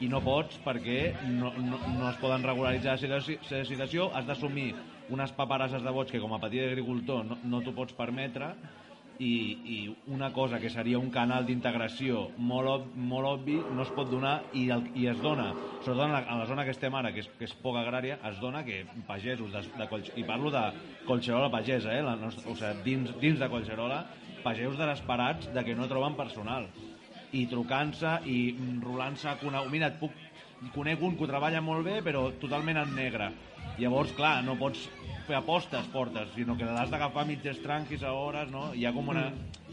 [0.00, 4.72] i no pots perquè no, no, no es poden regularitzar la situació, has d'assumir
[5.14, 8.54] unes paperasses de vots que com a petit agricultor no, no t'ho pots permetre
[9.18, 9.78] i, i
[10.10, 14.36] una cosa que seria un canal d'integració molt, ob, molt obvi no es pot donar
[14.52, 15.52] i, el, i es dona
[15.84, 18.18] sobretot en la, en la zona que estem ara que és, que és poc agrària
[18.30, 20.64] es dona que pagesos de, de Collse, i parlo de
[21.06, 24.02] Collserola pagesa eh, la nostra, o sigui, dins, dins de Collserola
[24.44, 26.68] pagesos desesperats de que no troben personal
[27.34, 28.38] i trucant-se i
[28.84, 29.32] rolant-se.
[29.72, 30.14] Mira, et puc...
[30.74, 33.30] conec un que ho treballa molt bé, però totalment en negre.
[33.78, 34.86] Llavors, clar, no pots
[35.26, 38.68] fer apostes fortes, sinó que l'has d'agafar mitges tranquis a hores, no?
[38.74, 39.28] Hi ha com una...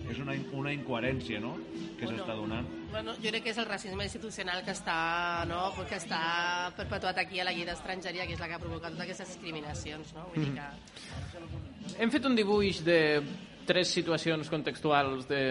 [0.10, 1.52] És una, una incoherència, no?,
[2.00, 2.66] que s'està donant.
[2.90, 4.96] Bueno, jo crec que és el racisme institucional que està,
[5.46, 5.60] no?
[5.78, 6.22] que està
[6.76, 10.16] perpetuat aquí a la llei d'estrangeria, que és la que ha provocat totes aquestes discriminacions.
[10.18, 10.26] No?
[10.34, 11.94] Vull dir que...
[12.02, 12.98] Hem fet un dibuix de
[13.70, 15.42] tres situacions contextuals de...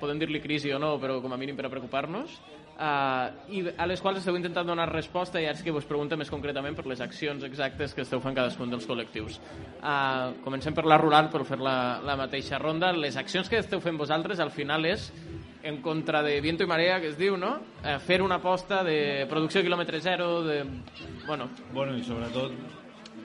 [0.00, 2.38] Podem dir-li crisi o no, però com a mínim per a preocupar-nos.
[2.78, 6.14] Uh, i a les quals esteu intentant donar resposta i ara és que vos pregunto
[6.16, 9.40] més concretament per les accions exactes que esteu fent cadascun dels col·lectius.
[9.82, 12.92] Uh, comencem per la rural per fer la, la mateixa ronda.
[12.94, 15.08] Les accions que esteu fent vosaltres al final és
[15.66, 17.56] en contra de viento i marea, que es diu, no?
[17.82, 20.60] Uh, fer una aposta de producció quilòmetre zero, de...
[21.26, 22.54] Bueno, Bueno, i sobretot,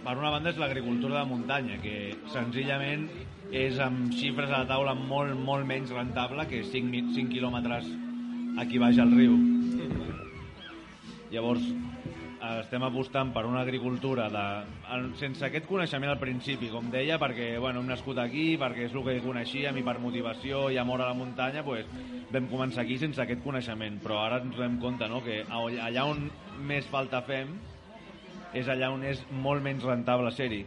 [0.04, 3.06] per una banda és l'agricultura de muntanya, que senzillament
[3.54, 7.86] és amb xifres a la taula molt, molt menys rentable que 5, mi- 5 quilòmetres
[8.60, 9.38] aquí baix al riu.
[11.34, 11.64] Llavors,
[12.60, 14.44] estem apostant per una agricultura de,
[14.94, 18.94] en- sense aquest coneixement al principi, com deia, perquè bueno, hem nascut aquí, perquè és
[18.94, 21.88] el que coneixíem i per motivació i amor a la muntanya pues,
[22.34, 26.28] vam començar aquí sense aquest coneixement, però ara ens donem compte no, que allà on
[26.68, 27.56] més falta fem
[28.54, 30.64] és allà on és molt menys rentable ser-hi.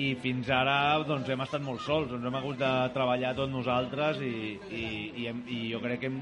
[0.00, 4.20] I fins ara doncs, hem estat molt sols, ens hem hagut de treballar tots nosaltres
[4.24, 4.34] i,
[4.70, 4.84] i,
[5.22, 6.20] i, hem, i jo crec que hem,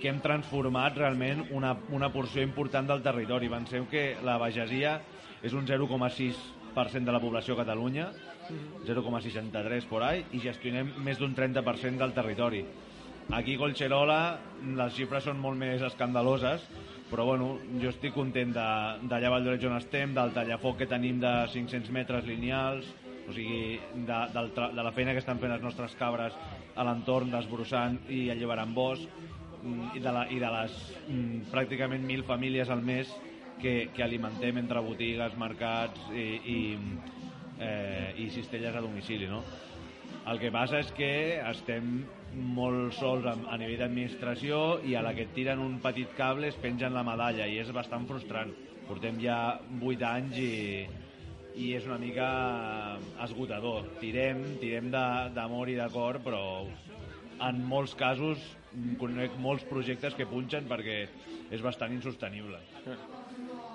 [0.00, 3.48] que hem transformat realment una, una porció important del territori.
[3.50, 5.00] Penseu que la pagesia
[5.42, 8.10] és un 0,6% de la població a Catalunya,
[8.86, 12.62] 0,63 por ahí, i gestionem més d'un 30% del territori.
[13.36, 14.20] Aquí a Collserola
[14.78, 16.62] les xifres són molt més escandaloses,
[17.10, 21.20] però bueno, jo estic content de- d'allà a Valldoreix on estem, del tallafoc que tenim
[21.20, 22.86] de 500 metres lineals,
[23.28, 24.18] o sigui, de,
[24.54, 26.32] tra- de la feina que estan fent les nostres cabres
[26.74, 29.04] a l'entorn, desbrossant i alliberant bosc,
[29.64, 30.76] i de, la, i de les
[31.08, 33.10] mm, pràcticament mil famílies al mes
[33.58, 36.58] que, que alimentem entre botigues, mercats i, i,
[37.58, 39.42] eh, i cistelles a domicili, no?
[40.28, 42.02] El que passa és que estem
[42.54, 46.58] molt sols a, a nivell d'administració i a la que tiren un petit cable es
[46.60, 48.52] pengen la medalla i és bastant frustrant.
[48.88, 50.52] Portem ja 8 anys i,
[51.56, 52.28] i és una mica
[53.24, 53.88] esgotador.
[54.02, 56.42] Tirem, tirem d'amor i de cor, però
[57.48, 58.57] en molts casos mm,
[59.00, 61.00] conec molts projectes que punxen perquè
[61.50, 62.60] és bastant insostenible.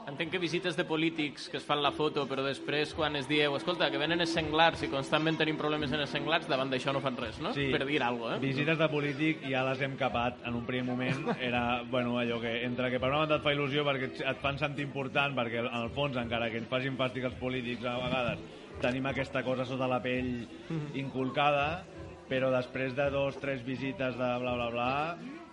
[0.08, 3.56] entenc que visites de polítics que es fan la foto, però després quan es dieu,
[3.56, 7.02] escolta, que venen els senglars i constantment tenim problemes en els senglars, davant d'això no
[7.04, 7.54] fan res, no?
[7.56, 8.44] Per dir alguna cosa, eh?
[8.44, 11.32] Visites de polític ja les hem capat en un primer moment.
[11.40, 14.44] Era, bueno, allò que entre que per una banda et fa il·lusió perquè et, et
[14.44, 17.96] fan sentir important, perquè en el fons, encara que ens facin fàstic els polítics a
[18.04, 18.44] vegades,
[18.84, 20.44] tenim aquesta cosa sota la pell
[21.00, 21.86] inculcada,
[22.34, 24.94] però després de dos, tres visites de bla, bla, bla,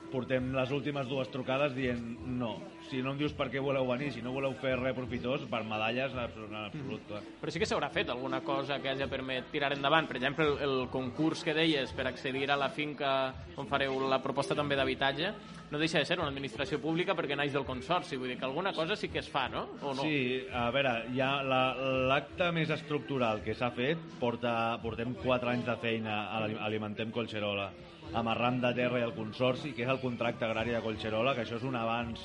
[0.08, 2.00] portem les últimes dues trucades dient
[2.40, 2.54] no,
[2.90, 5.62] si no em dius per què voleu venir, si no voleu fer res profitós, per
[5.64, 7.20] medalles en absolut, en absolut clar.
[7.40, 10.08] Però sí que s'haurà fet alguna cosa que hagi permet tirar endavant.
[10.10, 13.12] Per exemple, el, el concurs que deies per accedir a la finca
[13.56, 15.30] on fareu la proposta també d'habitatge
[15.70, 18.16] no deixa de ser una administració pública perquè naix del consorci.
[18.18, 19.68] Vull dir que alguna cosa sí que es fa, no?
[19.86, 20.02] O no?
[20.02, 21.76] Sí, a veure, ja la-
[22.10, 27.70] l'acte més estructural que s'ha fet, porta, portem 4 anys de feina a Alimentem Collserola,
[28.12, 31.44] amb Arram de Terra i el Consorci, que és el contracte agrari de Collserola, que
[31.46, 32.18] això és un avanç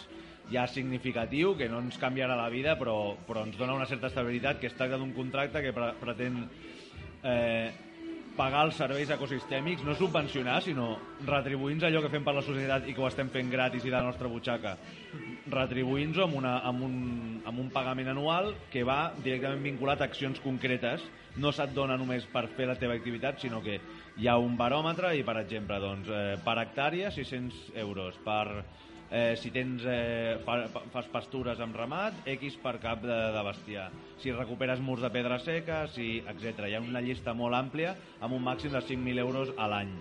[0.51, 4.59] ja significatiu, que no ens canviarà la vida, però, però ens dona una certa estabilitat,
[4.61, 6.43] que es tracta d'un contracte que pre pretén
[7.25, 7.71] eh,
[8.35, 10.89] pagar els serveis ecosistèmics, no subvencionar, sinó
[11.25, 13.95] retribuir-nos allò que fem per la societat i que ho estem fent gratis i de
[13.95, 14.75] la nostra butxaca.
[15.51, 16.97] Retribuir-nos amb, una, amb, un,
[17.47, 21.05] amb un pagament anual que va directament vinculat a accions concretes.
[21.39, 23.79] No se't dona només per fer la teva activitat, sinó que
[24.19, 28.63] hi ha un baròmetre i, per exemple, doncs, eh, per hectàrea 600 euros, per
[29.11, 33.43] eh, si tens, eh, fa, fa- fas pastures amb ramat, X per cap de, de
[33.47, 33.91] bestiar.
[34.17, 36.65] Si recuperes murs de pedra seca, si, etc.
[36.69, 39.91] Hi ha una llista molt àmplia amb un màxim de 5.000 euros a l'any.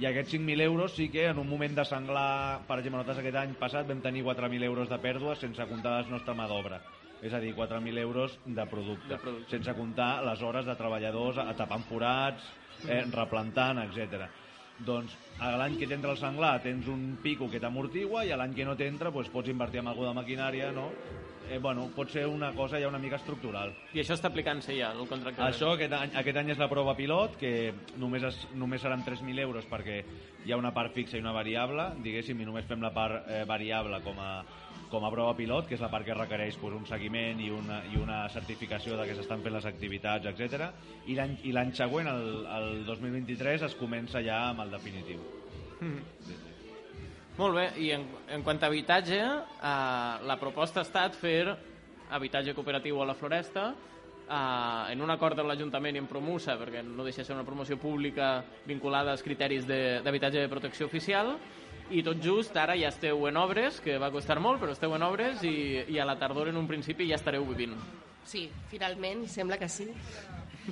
[0.00, 3.36] I aquests 5.000 euros sí que en un moment de senglar, per exemple, nosaltres aquest
[3.42, 6.80] any passat vam tenir 4.000 euros de pèrdues sense comptar la nostra mà d'obra.
[7.24, 9.50] És a dir, 4.000 euros de producte, De producte.
[9.56, 12.44] sense comptar les hores de treballadors a- tapant forats,
[12.86, 14.26] eh, replantant, etc.
[14.84, 18.52] Doncs a l'any que t'entra el senglar tens un pico que t'amortigua i a l'any
[18.56, 20.90] que no t'entra doncs, pots invertir en alguna de maquinària, no?
[21.46, 23.70] Eh, bueno, pot ser una cosa ja una mica estructural.
[23.94, 25.40] I això està aplicant-se ja, el contracte.
[25.46, 27.52] Això aquest any, aquest any és la prova pilot, que
[28.02, 30.00] només, es, només seran 3.000 euros perquè
[30.44, 33.44] hi ha una part fixa i una variable, diguéssim, i només fem la part eh,
[33.46, 34.32] variable com a,
[34.90, 37.80] com a prova pilot, que és la part que requereix pues, un seguiment i una,
[37.92, 40.68] i una certificació de que s'estan fent les activitats, etc.
[41.10, 41.16] I
[41.52, 45.18] l'any següent, el, el 2023, es comença ja amb el definitiu.
[47.36, 51.42] Molt bé, i en, en quant a habitatge, eh, la proposta ha estat fer
[52.16, 53.66] habitatge cooperatiu a la Floresta,
[54.24, 57.44] eh, en un acord amb l'Ajuntament i en Promusa, perquè no deixa de ser una
[57.44, 61.34] promoció pública vinculada als criteris de- d'habitatge de, protecció oficial,
[61.90, 65.04] i tot just ara ja esteu en obres, que va costar molt, però esteu en
[65.06, 67.76] obres i, i a la tardor en un principi ja estareu vivint.
[68.26, 69.86] Sí, finalment, sembla que sí.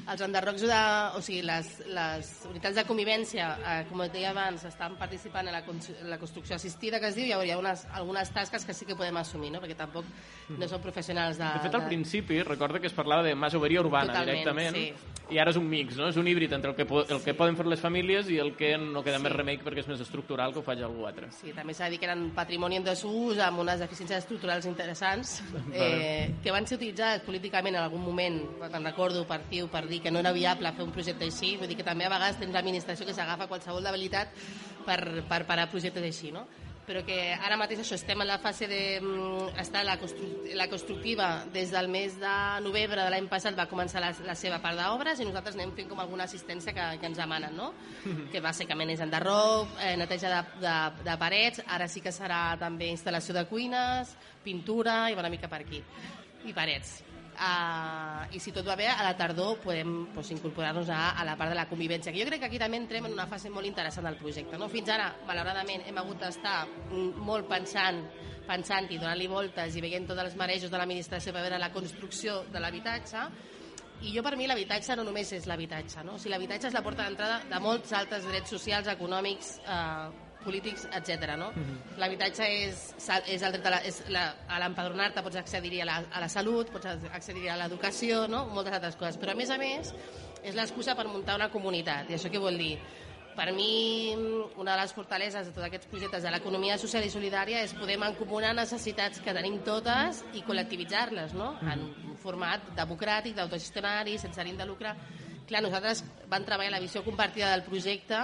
[0.03, 0.79] els enderrocs de...
[1.15, 5.55] O sigui, les, les unitats de convivència, eh, com et deia abans, estan participant en
[5.55, 8.75] la, en la construcció assistida, que es diu, i hi hauria unes, algunes tasques que
[8.75, 9.63] sí que podem assumir, no?
[9.63, 10.09] perquè tampoc
[10.59, 11.47] no són professionals de...
[11.47, 15.13] De fet, al principi, recorda que es parlava de masoveria urbana Totalment, directament, sí.
[15.33, 16.09] I ara és un mix, no?
[16.11, 18.75] És un híbrid entre el que, el que poden fer les famílies i el que
[18.77, 19.25] no queda Sí.
[19.25, 21.31] més remei perquè és més estructural que ho faci algú altre.
[21.33, 25.43] Sí, també s'ha de dir que eren patrimoni en desús amb unes deficiències estructurals interessants
[25.73, 30.03] eh, que van ser utilitzades políticament en algun moment, te'n recordo, per TIU, per dir
[30.03, 32.53] que no era viable fer un projecte així, vull dir que també a vegades tens
[32.53, 34.29] l'administració que s'agafa qualsevol debilitat
[34.85, 36.45] per, per parar projectes així, no?
[36.87, 40.69] Però que ara mateix això estem en la fase de mm, estar la, constru la
[40.69, 41.29] constructiva.
[41.55, 45.21] Des del mes de novembre de l'any passat va començar la, la seva part d'obres
[45.21, 47.73] i nosaltres anem fent com alguna assistència que, que ens demanen no?
[48.33, 50.77] que bàsicament és enderroc, eh, neteja de, de,
[51.09, 51.65] de parets.
[51.67, 54.15] Ara sí que serà també instal·lació de cuines
[54.45, 55.81] pintura i una mica per aquí.
[56.45, 57.01] I parets
[57.35, 61.35] Uh, i si tot va bé, a la tardor podem pues, incorporar-nos a, a la
[61.37, 63.67] part de la convivència, que jo crec que aquí també entrem en una fase molt
[63.67, 64.59] interessant del projecte.
[64.61, 64.69] No?
[64.71, 66.61] Fins ara, malauradament, hem hagut d'estar
[67.27, 68.05] molt pensant
[68.45, 72.43] pensant i donant-li voltes i veient tots els marejos de l'administració per veure la construcció
[72.53, 73.23] de l'habitatge
[74.05, 76.19] i jo per mi l'habitatge no només és l'habitatge, no?
[76.19, 80.85] o sigui, l'habitatge és la porta d'entrada de molts altres drets socials, econòmics, eh, polítics,
[80.93, 81.35] etc.
[81.41, 81.51] No?
[81.99, 82.83] L'habitatge és,
[83.27, 86.29] és el dret a la- és la- a l'empadronar-te, pots accedir a la, a la
[86.29, 88.45] salut, pots accedir a l'educació, no?
[88.53, 89.19] moltes altres coses.
[89.19, 89.95] Però a més a més
[90.45, 92.11] és l'excusa per muntar una comunitat.
[92.11, 92.77] I això què vol dir?
[93.35, 94.13] Per mi,
[94.63, 97.97] una de les fortaleses de tots aquests projectes de l'economia social i solidària és poder
[97.99, 101.57] mancomunar necessitats que tenim totes i col·lectivitzar-les, no?
[101.67, 101.83] En
[102.13, 104.93] un format democràtic, d'autogestionari, sense ànim de lucre.
[105.49, 108.21] Clar, nosaltres vam treballar la visió compartida del projecte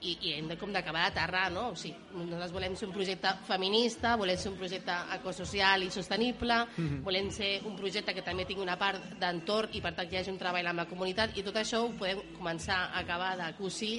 [0.00, 1.68] i, i hem de, com d'acabar d'aterrar, no?
[1.72, 6.58] O sigui, nosaltres volem ser un projecte feminista, volem ser un projecte ecosocial i sostenible,
[7.06, 10.20] volem ser un projecte que també tingui una part d'entorn i per tant que hi
[10.20, 11.38] hagi un treball amb la comunitat.
[11.38, 13.96] I tot això ho podem començar a acabar de cosir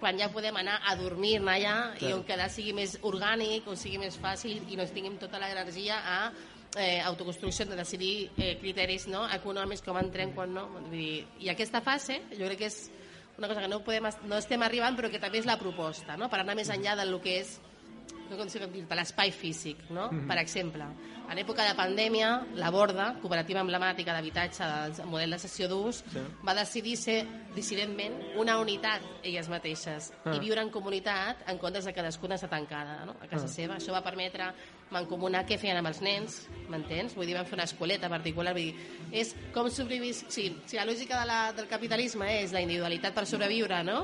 [0.00, 4.00] quan ja podem anar a dormir-ne allà i on quedar sigui més orgànic, o sigui
[4.00, 6.20] més fàcil i no tinguem tota l'energia a
[6.78, 10.68] eh, autoconstrucció de decidir eh, criteris no, econòmics com entrem quan no.
[10.72, 12.80] Vull dir, i aquesta fase jo crec que és
[13.40, 16.28] una cosa que no, podem, no estem arribant però que també és la proposta no?
[16.30, 17.56] per anar més enllà del que és
[18.30, 20.04] no com dir-te, l'espai físic, no?
[20.28, 20.84] Per exemple,
[21.32, 26.22] en època de pandèmia, la Borda, cooperativa emblemàtica d'habitatge del model de sessió d'ús, Sí.
[26.46, 27.26] va decidir ser
[27.56, 30.30] dissidentment una unitat elles mateixes Ah.
[30.36, 33.16] i viure en comunitat en comptes de cadascuna estar tancada no?
[33.20, 33.48] a casa Ah.
[33.48, 33.76] seva.
[33.78, 34.52] Això va permetre
[34.94, 37.14] mancomunar què feien amb els nens, m'entens?
[37.16, 38.88] Vull dir, van fer una escoleta particular, vull dir,
[39.22, 40.30] és com sobreviure...
[40.32, 44.02] Sí, si la lògica de la, del capitalisme és la individualitat per sobreviure, no?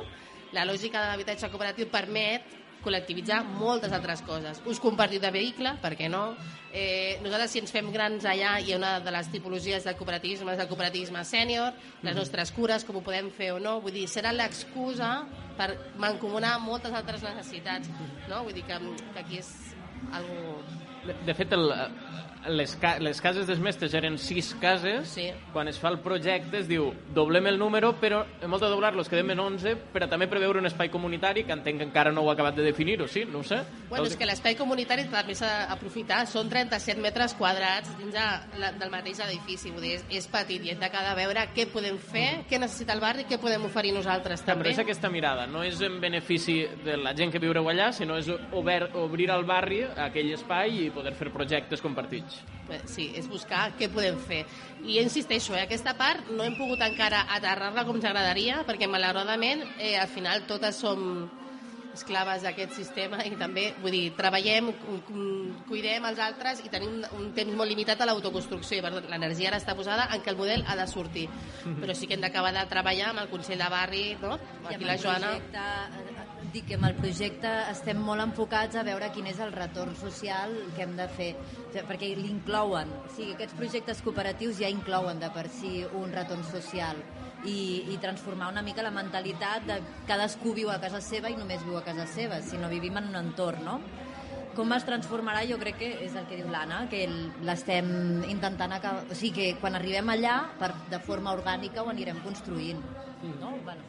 [0.55, 2.55] La lògica de l'habitatge cooperatiu permet
[2.87, 4.61] col·lectivitzar moltes altres coses.
[4.71, 6.37] Ús compartit de vehicle, per què no?
[6.71, 10.55] Eh, nosaltres, si ens fem grans allà, hi ha una de les tipologies del cooperativisme,
[10.55, 11.75] és el cooperativisme sènior,
[12.07, 15.17] les nostres cures, com ho podem fer o no, vull dir, serà l'excusa
[15.59, 17.91] per mancomunar moltes altres necessitats,
[18.31, 18.45] no?
[18.47, 18.79] Vull dir que,
[19.15, 19.51] que aquí és
[20.13, 20.63] algo...
[21.07, 21.71] De, de fet, el,
[22.49, 25.09] les, ca les cases dels mestres eren sis cases.
[25.17, 25.29] Sí.
[25.53, 29.11] Quan es fa el projecte es diu doblem el número, però molt de doblar-lo es
[29.13, 32.31] quedem en 11, però també preveure un espai comunitari que entenc que encara no ho
[32.31, 33.25] ha acabat de definir, o sí?
[33.29, 33.61] No ho sé.
[33.91, 36.25] Bueno, és que l'espai comunitari també s'ha d'aprofitar.
[36.31, 38.27] Són 37 metres quadrats dins de,
[38.61, 39.73] la, del mateix edifici.
[39.75, 42.97] Vull dir, és, és petit i hem de cada veure què podem fer, què necessita
[42.97, 44.65] el barri, què podem oferir nosaltres també.
[44.65, 48.19] però és aquesta mirada, no és en benefici de la gent que viureu allà, sinó
[48.19, 52.36] és obert, obrir al barri aquell espai i poder fer projectes compartits.
[52.69, 54.45] Eh, Sí, és buscar què podem fer.
[54.85, 59.63] I insisteixo, eh, aquesta part no hem pogut encara aterrar-la com ens agradaria, perquè malauradament
[59.79, 61.31] eh, al final totes som
[61.97, 66.99] esclaves d'aquest sistema i també, vull dir, treballem, cu- cu- cuidem els altres i tenim
[67.17, 70.65] un temps molt limitat a l'autoconstrucció i l'energia ara està posada en què el model
[70.69, 71.25] ha de sortir.
[71.65, 74.35] Però sí que hem d'acabar de treballar amb el Consell de Barri, no?
[74.69, 75.31] I Aquí la Joana...
[75.39, 76.16] projecte,
[76.53, 80.55] dic que amb el projecte estem molt enfocats a veure quin és el retorn social
[80.77, 81.31] que hem de fer,
[81.77, 82.91] perquè l'inclouen.
[83.05, 87.01] O sigui, aquests projectes cooperatius ja inclouen de per si un retorn social
[87.45, 89.79] i, i transformar una mica la mentalitat de
[90.09, 93.21] cadascú viu a casa seva i només viu a casa seva, sinó vivim en un
[93.23, 93.81] entorn, no?
[94.57, 97.03] Com es transformarà, jo crec que és el que diu l'Anna, que
[97.45, 97.91] l'estem
[98.25, 99.05] intentant acabar...
[99.13, 102.81] O sigui, que quan arribem allà, per, de forma orgànica ho anirem construint.
[103.43, 103.53] No?
[103.67, 103.85] Bueno,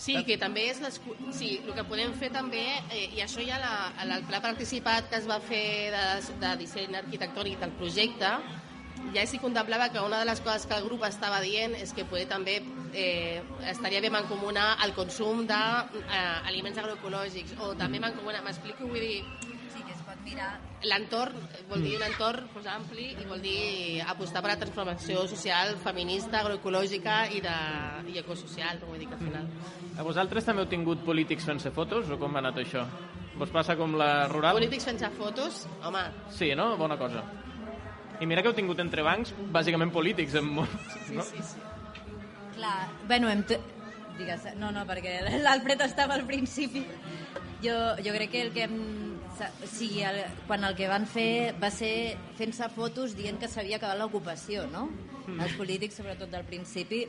[0.00, 0.96] Sí, que també és les,
[1.36, 5.18] sí, el que podem fer també, eh, i això ja la, el pla participat que
[5.20, 6.04] es va fer de,
[6.40, 8.30] de disseny arquitectònic del projecte,
[9.14, 12.06] ja s'hi contemplava que una de les coses que el grup estava dient és que
[12.08, 12.60] poder també
[12.94, 19.58] eh, estaria bé mancomunar el consum d'aliments eh, agroecològics o també mancomunar, m'explico, vull dir,
[20.88, 21.36] L'entorn
[21.68, 26.40] vol dir un entorn pues, ampli i vol dir apostar per la transformació social, feminista,
[26.40, 27.56] agroecològica i, de,
[28.08, 29.50] i ecosocial, vull dir que al final.
[29.98, 32.86] A vosaltres també heu tingut polítics fent-se fotos o com ha anat això?
[33.40, 34.56] Vos passa com la rural?
[34.56, 36.02] Polítics fent fotos, home,
[36.32, 36.76] Sí, no?
[36.76, 37.22] Bona cosa.
[38.20, 41.24] I mira que heu tingut entre bancs bàsicament polítics en molts, sí, no?
[41.24, 41.62] sí, sí.
[42.56, 43.44] Clar, bueno, hem...
[44.18, 46.84] Digues, no, no, perquè l'Alfred estava al principi.
[47.64, 48.76] Jo, jo crec que el que hem...
[49.62, 53.78] O sigui, el, quan el que van fer va ser fent-se fotos dient que s'havia
[53.80, 54.88] acabat l'ocupació, no?
[55.26, 55.40] Mm.
[55.40, 57.06] Els polítics, sobretot del principi.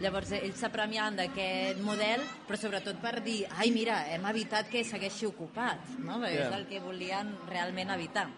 [0.00, 5.26] Llavors, ells s'apremiaven d'aquest model, però sobretot per dir, ai, mira, hem evitat que segueixi
[5.28, 6.16] ocupat, no?
[6.22, 6.46] Perquè Ja.
[6.48, 8.28] és el que volien realment evitar.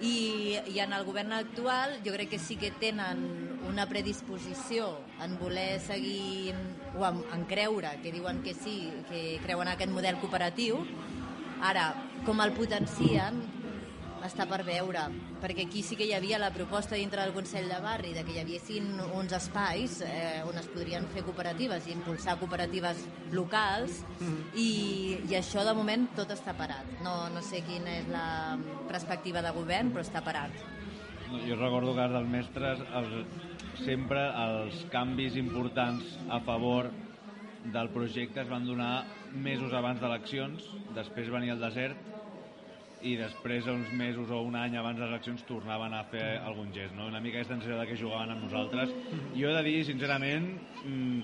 [0.00, 3.24] I, I en el govern actual jo crec que sí que tenen
[3.66, 6.54] una predisposició en voler seguir
[6.98, 10.84] o en, en creure, que diuen que sí, que creuen en aquest model cooperatiu.
[11.62, 11.92] Ara,
[12.26, 13.42] com el potencien,
[14.24, 15.02] està per veure,
[15.42, 18.32] perquè aquí sí que hi havia la proposta dintre del Consell de Barri de que
[18.32, 23.04] hi haguessin uns espais eh, on es podrien fer cooperatives i impulsar cooperatives
[23.36, 24.00] locals
[24.56, 26.88] i, i això de moment tot està parat.
[27.04, 28.56] No, no sé quina és la
[28.88, 30.56] perspectiva de govern, però està parat.
[31.28, 33.42] No, jo recordo que dels mestres els,
[33.84, 36.88] sempre els canvis importants a favor
[37.64, 39.04] del projecte es van donar
[39.34, 40.66] mesos abans d'eleccions,
[40.96, 41.96] després venia el desert
[43.04, 46.70] i després, uns mesos o un any abans de les eleccions, tornaven a fer algun
[46.72, 47.08] gest, no?
[47.10, 48.94] Una mica aquesta sensació de que jugaven amb nosaltres.
[49.36, 50.46] Jo he de dir, sincerament,
[50.84, 51.20] mm,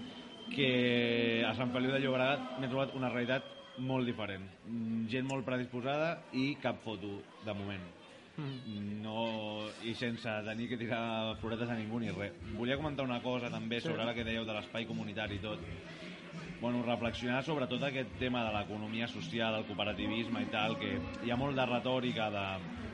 [0.51, 3.45] que a Sant Feliu de Llobregat m'he trobat una realitat
[3.79, 4.45] molt diferent.
[4.67, 7.89] Mm, Gent molt predisposada i cap foto, de moment.
[9.03, 12.33] No, i sense tenir que tirar floretes a ningú ni res.
[12.57, 15.61] Volia comentar una cosa també sobre la que dèieu de l'espai comunitari i tot.
[16.61, 20.91] Bueno, reflexionar sobre tot aquest tema de l'economia social, el cooperativisme i tal, que
[21.25, 22.43] hi ha molt de retòrica de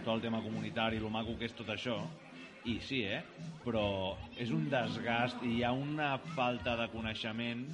[0.05, 1.97] tot el tema comunitari, lo maco que és tot això,
[2.62, 3.25] i sí, eh?
[3.64, 7.67] Però és un desgast i hi ha una falta de coneixement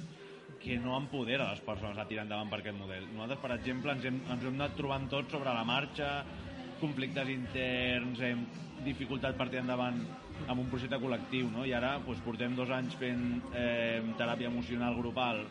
[0.63, 3.05] que no empodera les persones a tirar endavant per aquest model.
[3.13, 6.13] Nosaltres, per exemple, ens hem, ens hem anat trobant tot sobre la marxa,
[6.81, 8.47] conflictes interns, hem
[8.81, 10.01] dificultat per tirar endavant
[10.47, 11.67] amb un projecte col·lectiu, no?
[11.69, 15.45] I ara doncs, portem dos anys fent eh, teràpia emocional grupal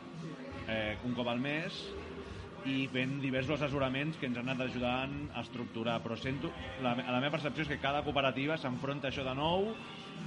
[0.68, 1.78] eh, un cop al mes
[2.68, 6.52] i fent diversos assessoraments que ens han anat ajudant a estructurar, però sento,
[6.84, 9.72] la, la meva percepció és que cada cooperativa s'enfronta a això de nou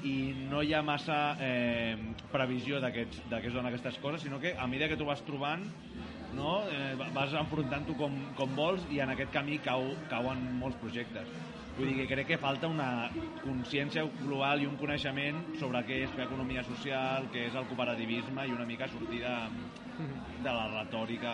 [0.03, 1.95] i no hi ha massa eh,
[2.33, 5.63] previsió de què es donen aquestes coses, sinó que a mesura que tu vas trobant
[6.35, 6.63] no?
[6.67, 11.31] eh, vas enfrontant-ho com, com vols i en aquest camí cau, cauen molts projectes.
[11.75, 13.09] Vull dir que crec que falta una
[13.43, 18.45] consciència global i un coneixement sobre què és fer economia social, què és el cooperativisme
[18.47, 19.33] i una mica sortir de,
[19.99, 21.33] de la retòrica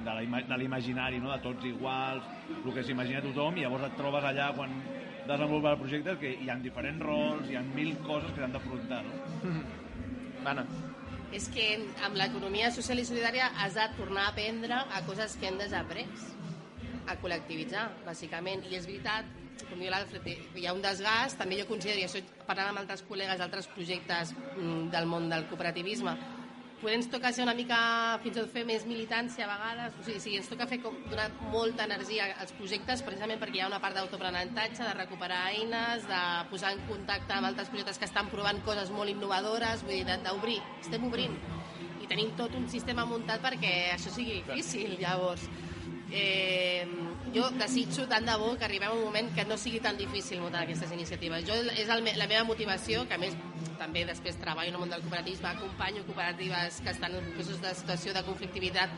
[0.00, 1.30] de la ima- de l'imaginari, no?
[1.30, 2.24] de tots iguals,
[2.64, 4.74] el que s'imagina tothom, i llavors et trobes allà quan
[5.28, 9.02] desenvolupes el projecte que hi ha diferents rols, hi ha mil coses que s'han d'afrontar.
[9.06, 9.52] No?
[10.50, 10.64] Anna,
[11.30, 11.66] És que
[12.02, 16.24] amb l'economia social i solidària has de tornar a aprendre a coses que hem desaprès,
[17.06, 18.64] a col·lectivitzar, bàsicament.
[18.66, 19.28] I és veritat,
[19.68, 23.04] com diu l'Alfred, hi ha un desgast, també jo considero, i això parlant amb altres
[23.08, 26.16] col·legues d'altres projectes mm, del món del cooperativisme,
[26.80, 27.78] poder ens toca ser una mica,
[28.24, 30.96] fins i tot fer més militància a vegades, o sigui, sí, ens toca fer com,
[31.10, 36.06] donar molta energia als projectes precisament perquè hi ha una part d'autoprenentatge, de recuperar eines,
[36.08, 36.20] de
[36.52, 40.60] posar en contacte amb altres projectes que estan provant coses molt innovadores, vull dir, d'obrir,
[40.80, 41.36] estem obrint.
[42.00, 45.44] I tenim tot un sistema muntat perquè això sigui difícil, llavors.
[46.10, 46.86] Eh,
[47.34, 50.40] jo desitjo tant de bo que arribem a un moment que no sigui tan difícil
[50.40, 51.44] muntar aquestes iniciatives.
[51.46, 53.36] Jo és el, la meva motivació, que a més
[53.78, 57.74] també després treballo en el món del cooperativisme, acompanyo cooperatives que estan en processos de
[57.78, 58.96] situació de conflictivitat,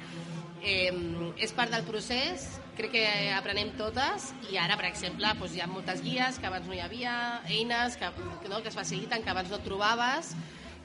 [0.62, 0.94] eh,
[1.36, 2.48] és part del procés,
[2.78, 3.04] crec que
[3.36, 6.80] aprenem totes i ara, per exemple, doncs, hi ha moltes guies que abans no hi
[6.80, 7.14] havia,
[7.50, 8.10] eines que,
[8.48, 10.32] no, que es faciliten, que abans no trobaves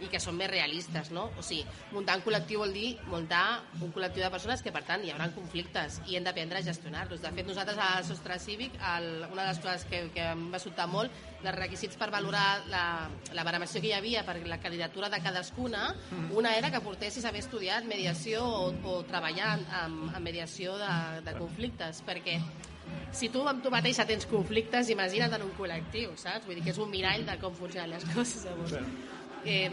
[0.04, 1.28] i que són més realistes, no?
[1.38, 5.04] O sigui, muntar un col·lectiu vol dir muntar un col·lectiu de persones que, per tant,
[5.04, 7.22] hi haurà conflictes i hem d'aprendre a gestionar-los.
[7.24, 10.62] De fet, nosaltres al Sostre Cívic, el, una de les coses que, que em va
[10.62, 12.86] sobtar molt, els requisits per valorar la,
[13.38, 15.92] la baremació que hi havia per la candidatura de cadascuna,
[16.36, 20.96] una era que portessis haver estudiat mediació o, o treballar amb, amb mediació de,
[21.28, 22.40] de conflictes, perquè
[23.12, 26.46] si tu amb tu mateixa tens conflictes, imagina't en un col·lectiu, saps?
[26.48, 28.44] Vull dir que és un mirall de com funcionen les coses.
[28.48, 29.17] Llavors.
[29.46, 29.72] Eh,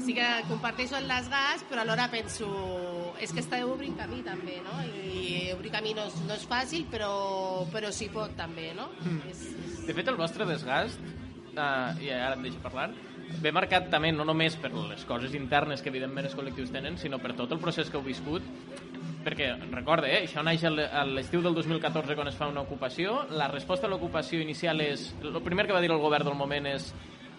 [0.00, 2.48] sí que comparteixo el desgast, però alhora penso
[3.20, 4.78] és que esteu obrint camí també, no?
[5.04, 7.12] I obrir camí no és, no és fàcil, però,
[7.72, 8.88] però s'hi pot també, no?
[9.30, 9.80] És, és...
[9.86, 11.02] de fet el vostre desgast,
[11.52, 12.90] eh, i ara em deixo parlar,
[13.42, 17.20] ve marcat també no només per les coses internes que evidentment els col·lectius tenen, sinó
[17.22, 18.44] per tot el procés que heu viscut
[19.22, 23.46] perquè, recorde, eh, això naix a l'estiu del 2014 quan es fa una ocupació, la
[23.52, 26.90] resposta a l'ocupació inicial és, el primer que va dir el govern del moment és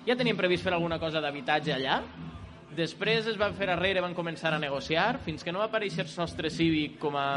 [0.08, 2.01] ja teníem previst fer alguna cosa d'habitatge allà,
[2.76, 6.51] després es van fer arrere, van començar a negociar, fins que no va aparèixer sostre
[6.51, 7.28] cívic com a,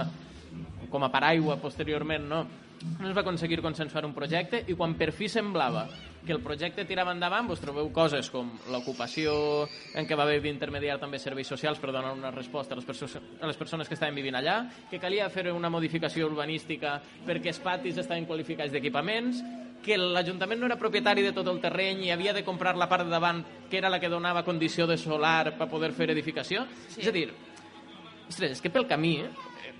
[0.90, 2.42] com a paraigua posteriorment, no,
[2.98, 5.86] no es va aconseguir consensuar un projecte i quan per fi semblava
[6.26, 9.32] que el projecte tirava endavant, vos trobeu coses com l'ocupació
[9.94, 13.46] en què va haver d'intermediar també serveis socials per donar una resposta a les, a
[13.46, 14.58] les persones que estaven vivint allà,
[14.90, 19.44] que calia fer una modificació urbanística perquè els patis estaven qualificats d'equipaments,
[19.86, 23.06] que l'Ajuntament no era propietari de tot el terreny i havia de comprar la part
[23.06, 26.66] de davant, que era la que donava condició de solar per poder fer edificació.
[26.88, 27.04] Sí.
[27.04, 27.28] És a dir,
[28.26, 29.30] ostres, és que pel camí eh,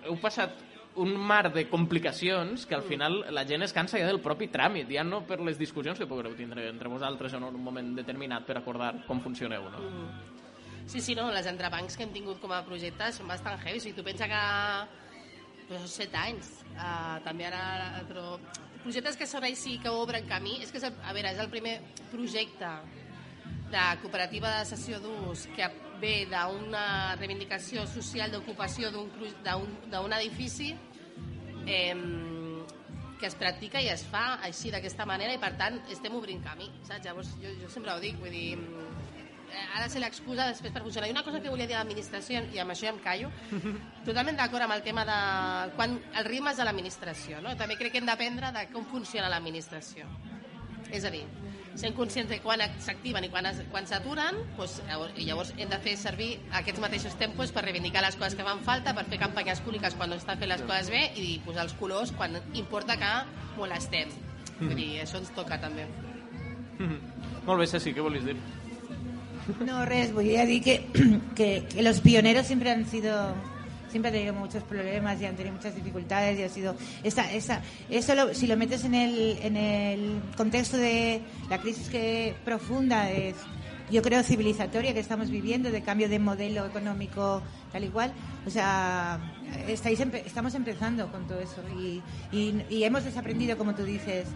[0.07, 0.63] heu passat
[0.97, 4.89] un mar de complicacions que al final la gent es cansa ja del propi tràmit,
[4.89, 8.57] ja no per les discussions que podreu tindre entre vosaltres en un moment determinat per
[8.57, 9.83] acordar com funcioneu, no?
[10.87, 13.81] Sí, sí, no, les entrebancs que hem tingut com a projectes són bastant heavy.
[13.81, 14.41] O sigui, tu pensa que
[15.67, 17.63] però són set anys, uh, també ara,
[18.07, 18.37] però
[18.87, 21.51] projectes que serveix sí que obren camí, és que, és el, a veure, és el
[21.51, 21.81] primer
[22.13, 22.71] projecte
[23.73, 25.67] de cooperativa de cessió d'ús que
[26.01, 30.71] ve d'una reivindicació social d'ocupació d'un edifici
[31.67, 31.97] eh,
[33.19, 36.69] que es practica i es fa així d'aquesta manera i per tant estem obrint camí,
[36.85, 37.09] saps?
[37.09, 38.59] Llavors jo, jo sempre ho dic, vull dir,
[39.57, 41.09] eh, ara se l'excusa després per funcionar.
[41.09, 43.31] I una cosa que volia dir a l'administració, i amb això ja em callo,
[44.05, 45.19] totalment d'acord amb el tema de
[45.77, 47.57] quan el ritme és de l'administració, no?
[47.57, 50.07] També crec que hem d'aprendre de com funciona l'administració.
[50.95, 51.25] És a dir,
[51.75, 54.77] sent conscients de quan s'activen i quan, es- quan s'aturen, doncs,
[55.19, 58.95] llavors, hem de fer servir aquests mateixos tempos per reivindicar les coses que fan falta,
[58.95, 62.13] per fer campanyes públiques quan no està fent les coses bé i posar els colors
[62.13, 63.11] quan importa que
[63.59, 64.09] molestem.
[64.61, 65.85] Vull dir, això ens toca també.
[67.47, 68.37] Molt bé, Ceci, què volies dir?
[69.65, 70.87] No, res, voy a decir que,
[71.37, 73.35] que, los pioneros siempre han sido
[73.89, 76.75] siempre han tenido muchos problemas y han tenido muchas dificultades y ha sido
[77.05, 81.89] esa, esa, eso lo- si lo metes en el, en el contexto de la crisis
[81.89, 83.37] que profunda es
[83.89, 87.41] yo creo civilizatoria que estamos viviendo de cambio de modelo económico
[87.73, 88.13] tal igual
[88.45, 89.21] o sea
[89.69, 94.27] estáis estamos empezando con todo eso y, y, hemos desaprendido como tú dices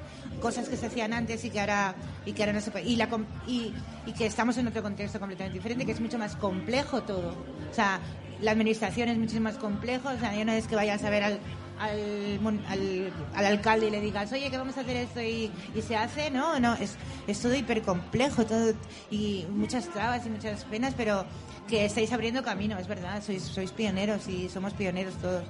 [0.40, 1.94] cosas que se hacían antes y que ahora
[2.24, 3.74] y que ahora no se puede y,
[4.06, 7.34] y que estamos en otro contexto completamente diferente que es mucho más complejo todo.
[7.70, 8.00] O sea
[8.42, 11.22] la administración es mucho más complejo o sea ya no es que vayas a ver
[11.24, 11.38] al
[11.78, 12.38] al,
[12.68, 15.96] al, al alcalde y le digas, oye, que vamos a hacer esto y, y se
[15.96, 18.74] hace, no, no, es, es todo hipercomplejo todo,
[19.10, 21.24] y muchas trabas y muchas penas, pero
[21.68, 25.44] que estáis abriendo camino, es verdad, sois, sois pioneros y somos pioneros todos.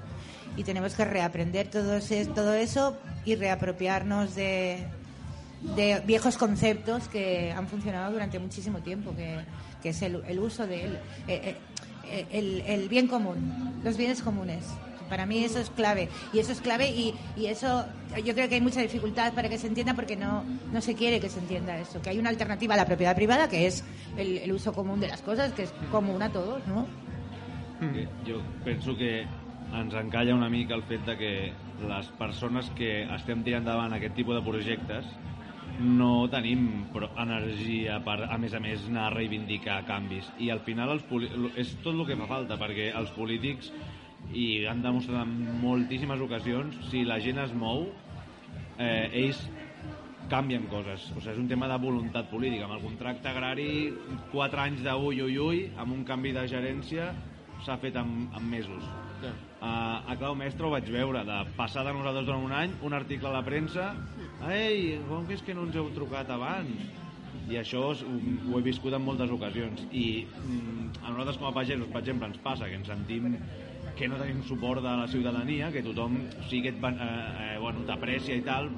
[0.56, 4.86] Y tenemos que reaprender todo, ese- todo eso y reapropiarnos de,
[5.74, 9.40] de viejos conceptos que han funcionado durante muchísimo tiempo, que,
[9.82, 11.56] que es el, el uso del el,
[12.30, 14.66] el- el bien común, los bienes comunes.
[15.08, 16.08] Para mí eso es clave.
[16.32, 17.84] Y eso es clave y, y eso
[18.24, 21.18] yo creo que hay mucha dificultad para que se entienda porque no, no se quiere
[21.18, 22.00] que se entienda eso.
[22.00, 23.82] Que hay una alternativa a la propiedad privada que es
[24.16, 26.86] el, el uso común de las cosas, que es común a todos, ¿no?
[27.80, 29.26] Que Jo penso que
[29.72, 31.52] ens encalla una mica el fet de que
[31.88, 35.06] les persones que estem tirant endavant aquest tipus de projectes
[35.80, 40.28] no tenim pro- energia per, a més a més, anar a reivindicar canvis.
[40.38, 41.04] I al final els
[41.56, 43.72] és tot el que fa falta, perquè els polítics,
[44.36, 47.88] i han demostrat en moltíssimes ocasions, si la gent es mou,
[48.78, 49.40] eh, ells
[50.30, 51.08] canvien coses.
[51.16, 52.68] O sigui, és un tema de voluntat política.
[52.68, 53.70] Amb el contracte agrari,
[54.30, 57.10] 4 anys de ui, ui, ui, amb un canvi de gerència,
[57.64, 58.86] s'ha fet en, en mesos.
[59.60, 60.02] Ja.
[60.06, 63.28] A, Clau Mestre ho vaig veure, de passar de nosaltres durant un any, un article
[63.28, 63.90] a la premsa,
[64.48, 66.70] ei, com que és que no ens heu trucat abans?
[67.50, 69.82] I això ho, ho he viscut en moltes ocasions.
[69.92, 73.36] I mm, a nosaltres com a pagesos, per exemple, ens passa que ens sentim
[73.98, 76.16] que no tenim suport de la ciutadania, que tothom
[76.48, 78.70] sí que va- eh, eh, bueno, t'aprecia i tal,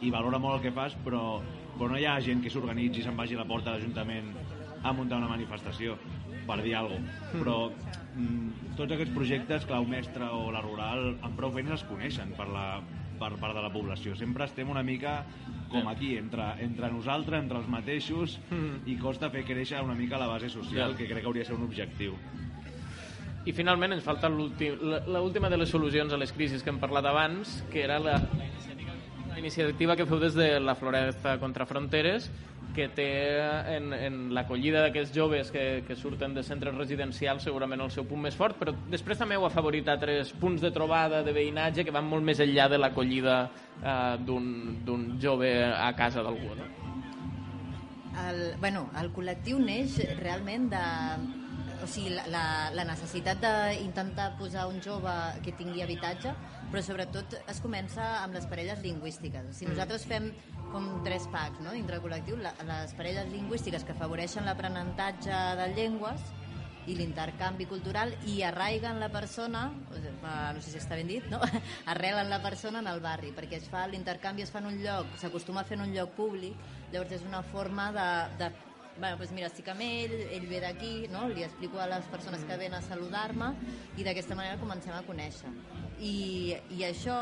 [0.00, 1.40] i valora molt el que fas, però,
[1.76, 4.30] però no hi ha gent que s'organitzi i se'n vagi a la porta de l'Ajuntament
[4.82, 5.96] a muntar una manifestació,
[6.46, 7.38] per dir alguna cosa.
[7.42, 7.56] Però
[8.76, 12.80] tots aquests projectes, Clau Mestre o la Rural, amb prou feines es coneixen per, la,
[13.20, 14.16] per part de la població.
[14.18, 15.20] Sempre estem una mica
[15.70, 18.38] com aquí, entre, entre nosaltres, entre els mateixos,
[18.86, 21.58] i costa fer créixer una mica la base social, que crec que hauria de ser
[21.58, 22.16] un objectiu.
[23.48, 27.60] I finalment ens falta l'última de les solucions a les crisis que hem parlat abans,
[27.72, 28.48] que era la, la,
[29.40, 32.28] iniciativa, que feu des de la Floresta contra Fronteres,
[32.74, 33.08] que té
[33.74, 38.22] en, en l'acollida d'aquests joves que, que surten de centres residencials segurament el seu punt
[38.22, 42.06] més fort, però després també heu afavorit altres punts de trobada, de veïnatge, que van
[42.06, 43.40] molt més enllà de l'acollida
[43.82, 46.70] eh, d'un jove a casa d'algú, no?
[48.20, 50.86] El, bueno, el col·lectiu neix realment de
[51.80, 52.44] o sigui, la, la,
[52.76, 55.14] la necessitat d'intentar posar un jove
[55.44, 56.34] que tingui habitatge,
[56.70, 59.50] però sobretot es comença amb les parelles lingüístiques.
[59.58, 60.30] Si nosaltres fem
[60.70, 65.66] com tres packs no, dintre del col·lectiu, la, les parelles lingüístiques que afavoreixen l'aprenentatge de
[65.74, 66.22] llengües
[66.88, 71.42] i l'intercanvi cultural i arraiguen la persona, no sé si està ben dit, no?
[71.92, 75.10] arrelen la persona en el barri, perquè es fa l'intercanvi es fa en un lloc,
[75.20, 76.56] s'acostuma a fer en un lloc públic,
[76.94, 78.08] llavors és una forma de,
[78.40, 78.50] de
[79.00, 81.24] bueno, doncs mira, estic amb ell, ell ve d'aquí, no?
[81.32, 83.54] li explico a les persones que ven a saludar-me
[83.96, 85.50] i d'aquesta manera comencem a conèixer.
[85.98, 87.16] I, i això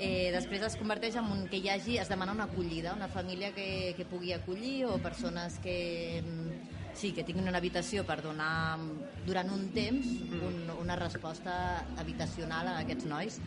[0.00, 3.52] eh, després es converteix en un, que hi hagi, es demana una acollida, una família
[3.52, 5.78] que, que pugui acollir o persones que,
[6.24, 8.78] mm, sí, que tinguin una habitació per donar
[9.26, 10.08] durant un temps
[10.40, 13.42] un, una resposta habitacional a aquests nois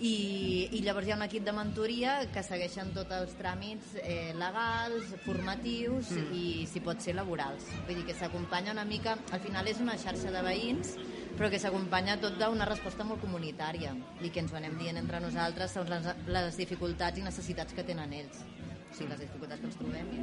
[0.00, 4.32] i, i llavors hi ha un equip de mentoria que segueixen tots els tràmits eh,
[4.40, 6.32] legals, formatius mm.
[6.36, 7.68] i, si pot ser, laborals.
[7.84, 9.18] Vull dir que s'acompanya una mica...
[9.30, 10.96] Al final és una xarxa de veïns,
[11.36, 13.92] però que s'acompanya tot d'una resposta molt comunitària
[14.24, 17.84] i que ens ho anem dient entre nosaltres segons les, les dificultats i necessitats que
[17.84, 18.44] tenen ells.
[18.90, 20.14] O sigui, les dificultats que ens trobem.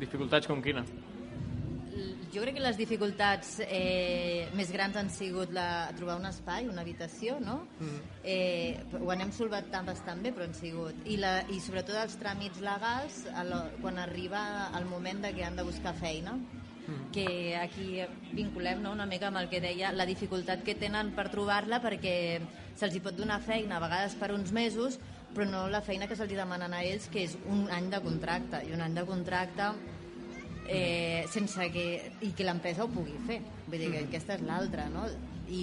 [0.00, 0.88] Dificultats com quina?
[2.32, 6.80] Jo crec que les dificultats eh, més grans han sigut la, trobar un espai, una
[6.84, 7.58] habitació, no?
[7.82, 7.98] Mm.
[8.24, 11.04] Eh, ho anem solvat tan bastant bé, però han sigut.
[11.04, 14.42] I, la, i sobretot els tràmits legals lo, quan arriba
[14.78, 17.06] el moment de que han de buscar feina, mm.
[17.12, 17.28] que
[17.60, 18.00] aquí
[18.32, 22.16] vinculem no, una mica amb el que deia, la dificultat que tenen per trobar-la perquè
[22.72, 24.96] se'ls hi pot donar feina a vegades per uns mesos,
[25.32, 28.64] però no la feina que se'ls demanen a ells, que és un any de contracte.
[28.64, 29.74] I un any de contracte
[30.68, 31.84] eh, sense que,
[32.22, 33.40] i que l'empresa ho pugui fer.
[33.66, 35.06] Vull dir que aquesta és l'altra, no?
[35.52, 35.62] I,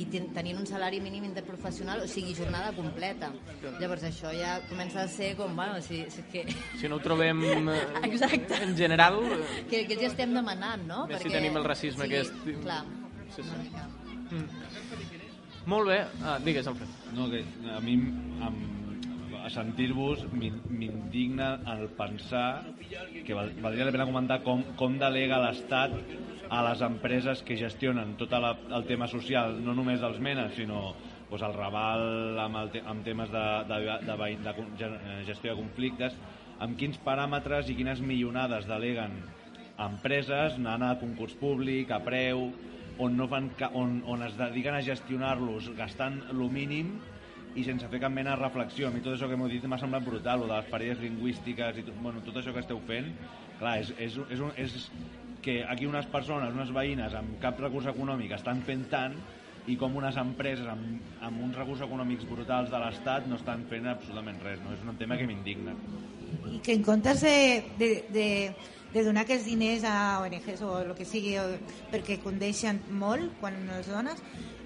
[0.00, 3.28] i ten, tenint un salari mínim interprofessional, o sigui, jornada completa.
[3.78, 6.46] Llavors això ja comença a ser com, bueno, si, si que...
[6.80, 7.76] Si no ho trobem eh,
[8.08, 8.62] Exacte.
[8.64, 9.20] en general...
[9.70, 11.04] Que, que ja estem demanant, no?
[11.10, 12.48] Més si tenim el racisme sí, aquest.
[12.64, 12.82] Clar,
[13.36, 14.34] Sí, sí.
[14.34, 14.46] Mm.
[15.68, 15.98] Molt bé.
[16.24, 16.88] Ah, digues, Alfred.
[17.14, 17.44] No, que
[17.74, 17.94] a mi
[18.40, 18.50] a
[19.50, 22.64] sentir-vos m'in- m'indigna el pensar
[23.26, 25.92] que val, valdria la pena comentar com, com delega l'Estat
[26.48, 30.94] a les empreses que gestionen tot la, el tema social, no només dels menes, sinó
[31.28, 35.52] doncs, el Raval amb, el te, amb temes de, de, de, de, gen- eh, gestió
[35.52, 36.16] de conflictes,
[36.58, 39.20] amb quins paràmetres i quines millonades deleguen
[39.78, 42.48] empreses anant a concurs públic, a preu,
[42.98, 46.96] on, no fan on, on es dediquen a gestionar-los gastant el mínim
[47.58, 48.88] i sense fer cap mena de reflexió.
[48.88, 51.80] A mi tot això que m'heu dit m'ha semblat brutal, lo de les parelles lingüístiques
[51.80, 53.10] i tot, bueno, tot això que esteu fent,
[53.58, 54.76] clar, és, és, és, un, és
[55.42, 59.18] que aquí unes persones, unes veïnes amb cap recurs econòmic estan fent tant
[59.68, 63.88] i com unes empreses amb, amb uns recursos econòmics brutals de l'Estat no estan fent
[63.90, 64.62] absolutament res.
[64.64, 64.72] No?
[64.74, 65.76] És un tema que m'indigna.
[66.52, 68.28] i que en comptes de, de, de,
[68.94, 71.44] de donar aquests diners a ONGs o el que sigui o,
[71.92, 74.22] perquè condeixen molt quan els dones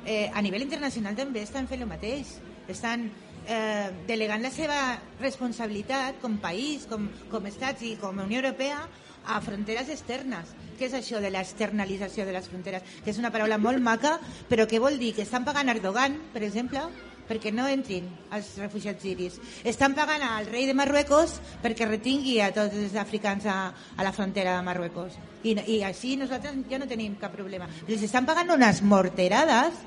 [0.06, 2.36] eh, a nivell internacional també estan fent el mateix
[2.68, 3.08] estan
[3.46, 4.80] eh, delegant la seva
[5.20, 8.82] responsabilitat com país, com, com estats i com a Unió Europea
[9.26, 10.50] a fronteres externes.
[10.78, 12.82] Què és això de l'externalització de les fronteres?
[13.04, 14.18] Que és una paraula molt maca,
[14.50, 15.12] però què vol dir?
[15.14, 16.82] Que estan pagant Erdogan, per exemple,
[17.28, 19.38] perquè no entrin els refugiats siris.
[19.64, 24.12] Estan pagant al rei de Marruecos perquè retingui a tots els africans a, a la
[24.12, 25.18] frontera de Marruecos.
[25.42, 27.70] I, I així nosaltres ja no tenim cap problema.
[27.86, 29.78] Els estan pagant unes morterades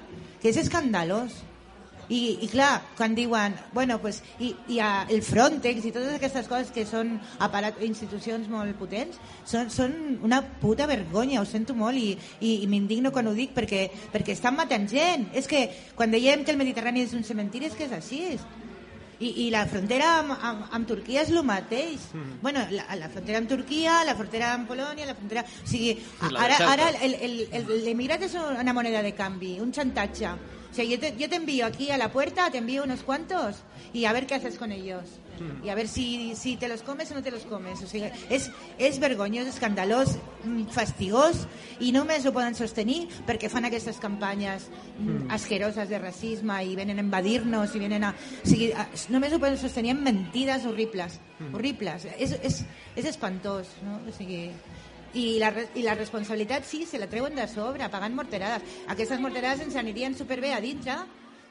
[0.41, 1.35] que és escandalós.
[2.09, 6.45] I, i clar, quan diuen, bueno, pues, i, i a, el Frontex i totes aquestes
[6.47, 11.97] coses que són aparat, institucions molt potents, són, són una puta vergonya, ho sento molt
[11.97, 15.29] i, i, i m'indigno quan ho dic perquè, perquè estan matant gent.
[15.33, 15.65] És que
[15.97, 18.21] quan dèiem que el Mediterrani és un cementiri és que és així.
[19.15, 22.09] I, i la frontera amb, amb, amb Turquia és el mateix.
[22.13, 22.33] Mm.
[22.41, 25.45] Bueno, la, la frontera amb Turquia, la frontera amb Polònia, la frontera...
[25.63, 25.93] O sigui,
[26.35, 27.05] ara, ara Celta.
[27.07, 30.33] el- el- el- l'emigrat és una moneda de canvi, un chantatge.
[30.75, 33.55] O sea, yo te, yo te envío aquí a la puerta, te envío unos cuantos
[33.93, 35.03] y a ver qué haces con ellos.
[35.63, 37.81] Y a ver si, si te los comes o no te los comes.
[37.81, 41.45] O sigui, és, és vergonyós, escandalós, mm, fastigós
[41.79, 44.67] i només ho poden sostenir perquè fan aquestes campanyes
[44.99, 45.31] mm.
[45.31, 48.11] asqueroses de racisme i venen a invadir-nos i venen a...
[48.11, 51.21] O sigui, a, només ho poden sostenir amb mentides horribles.
[51.53, 52.03] Horribles.
[52.19, 52.65] És, és,
[52.99, 54.01] és espantós, no?
[54.03, 54.49] O sigui,
[55.15, 58.63] i la, i la responsabilitat sí, se la treuen de sobre, pagant morterades.
[58.91, 60.97] Aquestes morterades ens anirien superbé a dintre.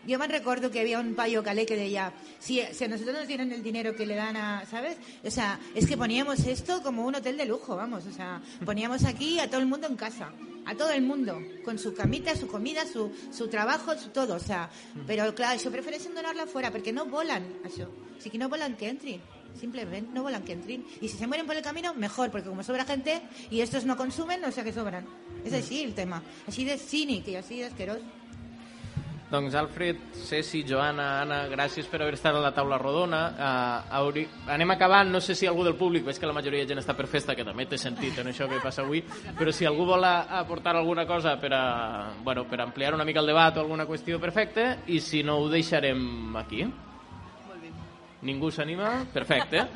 [0.07, 3.27] Yo me recuerdo que había un payo calé que decía, si, si a nosotros nos
[3.27, 4.99] dieran el dinero que le dan a, ¿sabes?
[5.25, 9.05] O sea, es que poníamos esto como un hotel de lujo, vamos, o sea, poníamos
[9.07, 10.31] aquí a todo el mundo en casa,
[10.67, 14.41] a todo el mundo, con su camita, su comida, su, su trabajo, su todo, o
[14.41, 14.69] sea,
[15.07, 17.89] pero claro, això prefereixen donar-la fora, perquè no volen això.
[17.89, 19.25] O sigui, no volen que entrin.
[19.59, 20.85] Simplemente no volan que entren.
[21.01, 23.97] Y si se mueren por el camino, mejor, porque como sobra gente y estos no
[23.97, 25.07] consumen, o sea que sobran.
[25.45, 26.23] És així el tema.
[26.47, 28.01] Així de cínic i així d'asquerós.
[29.31, 29.97] Doncs Alfred,
[30.29, 33.23] Ceci, Joana, Anna, gràcies per haver estat a la taula rodona.
[33.35, 34.27] Uh, hauri...
[34.53, 36.95] Anem acabant, no sé si algú del públic, veig que la majoria de gent està
[36.95, 39.03] per festa, que també té sentit en això que passa avui,
[39.39, 43.21] però si algú vol a- aportar alguna cosa per, a, bueno, per ampliar una mica
[43.25, 46.67] el debat o alguna qüestió, perfecte, i si no ho deixarem aquí.
[48.25, 49.05] Ningú s'anima?
[49.13, 49.67] Perfecte.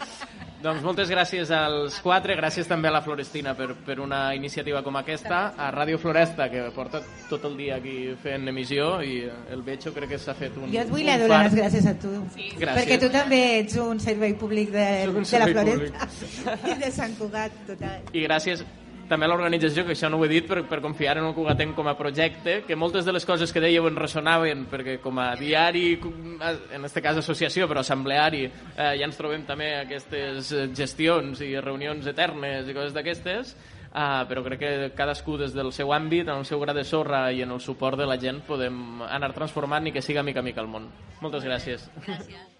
[0.58, 4.96] doncs moltes gràcies als quatre, gràcies també a la Florestina per, per una iniciativa com
[4.98, 9.20] aquesta, a Ràdio Floresta, que porta tot el dia aquí fent emissió, i
[9.54, 12.10] el Becho crec que s'ha fet un Jo et vull donar les gràcies a tu.
[12.34, 12.74] Gràcies.
[12.80, 16.92] Perquè tu també ets un servei públic de, un de la servei Floresta i de
[16.96, 18.02] Sant Cugat, total.
[18.10, 18.64] I gràcies
[19.08, 21.74] també a l'organització, que això no ho he dit, per, per confiar en el Cugatenc
[21.76, 25.30] com a projecte, que moltes de les coses que dèieu en ressonaven, perquè com a
[25.38, 31.42] diari, en este cas associació, però assembleari, eh, ja ens trobem també aquestes eh, gestions
[31.44, 33.56] i reunions eternes i coses d'aquestes,
[33.88, 37.22] Uh, però crec que cadascú des del seu àmbit, en el seu gra de sorra
[37.32, 40.46] i en el suport de la gent podem anar transformant i que siga mica a
[40.46, 40.92] mica el món.
[41.24, 41.88] Moltes gràcies.
[42.04, 42.57] Gràcies.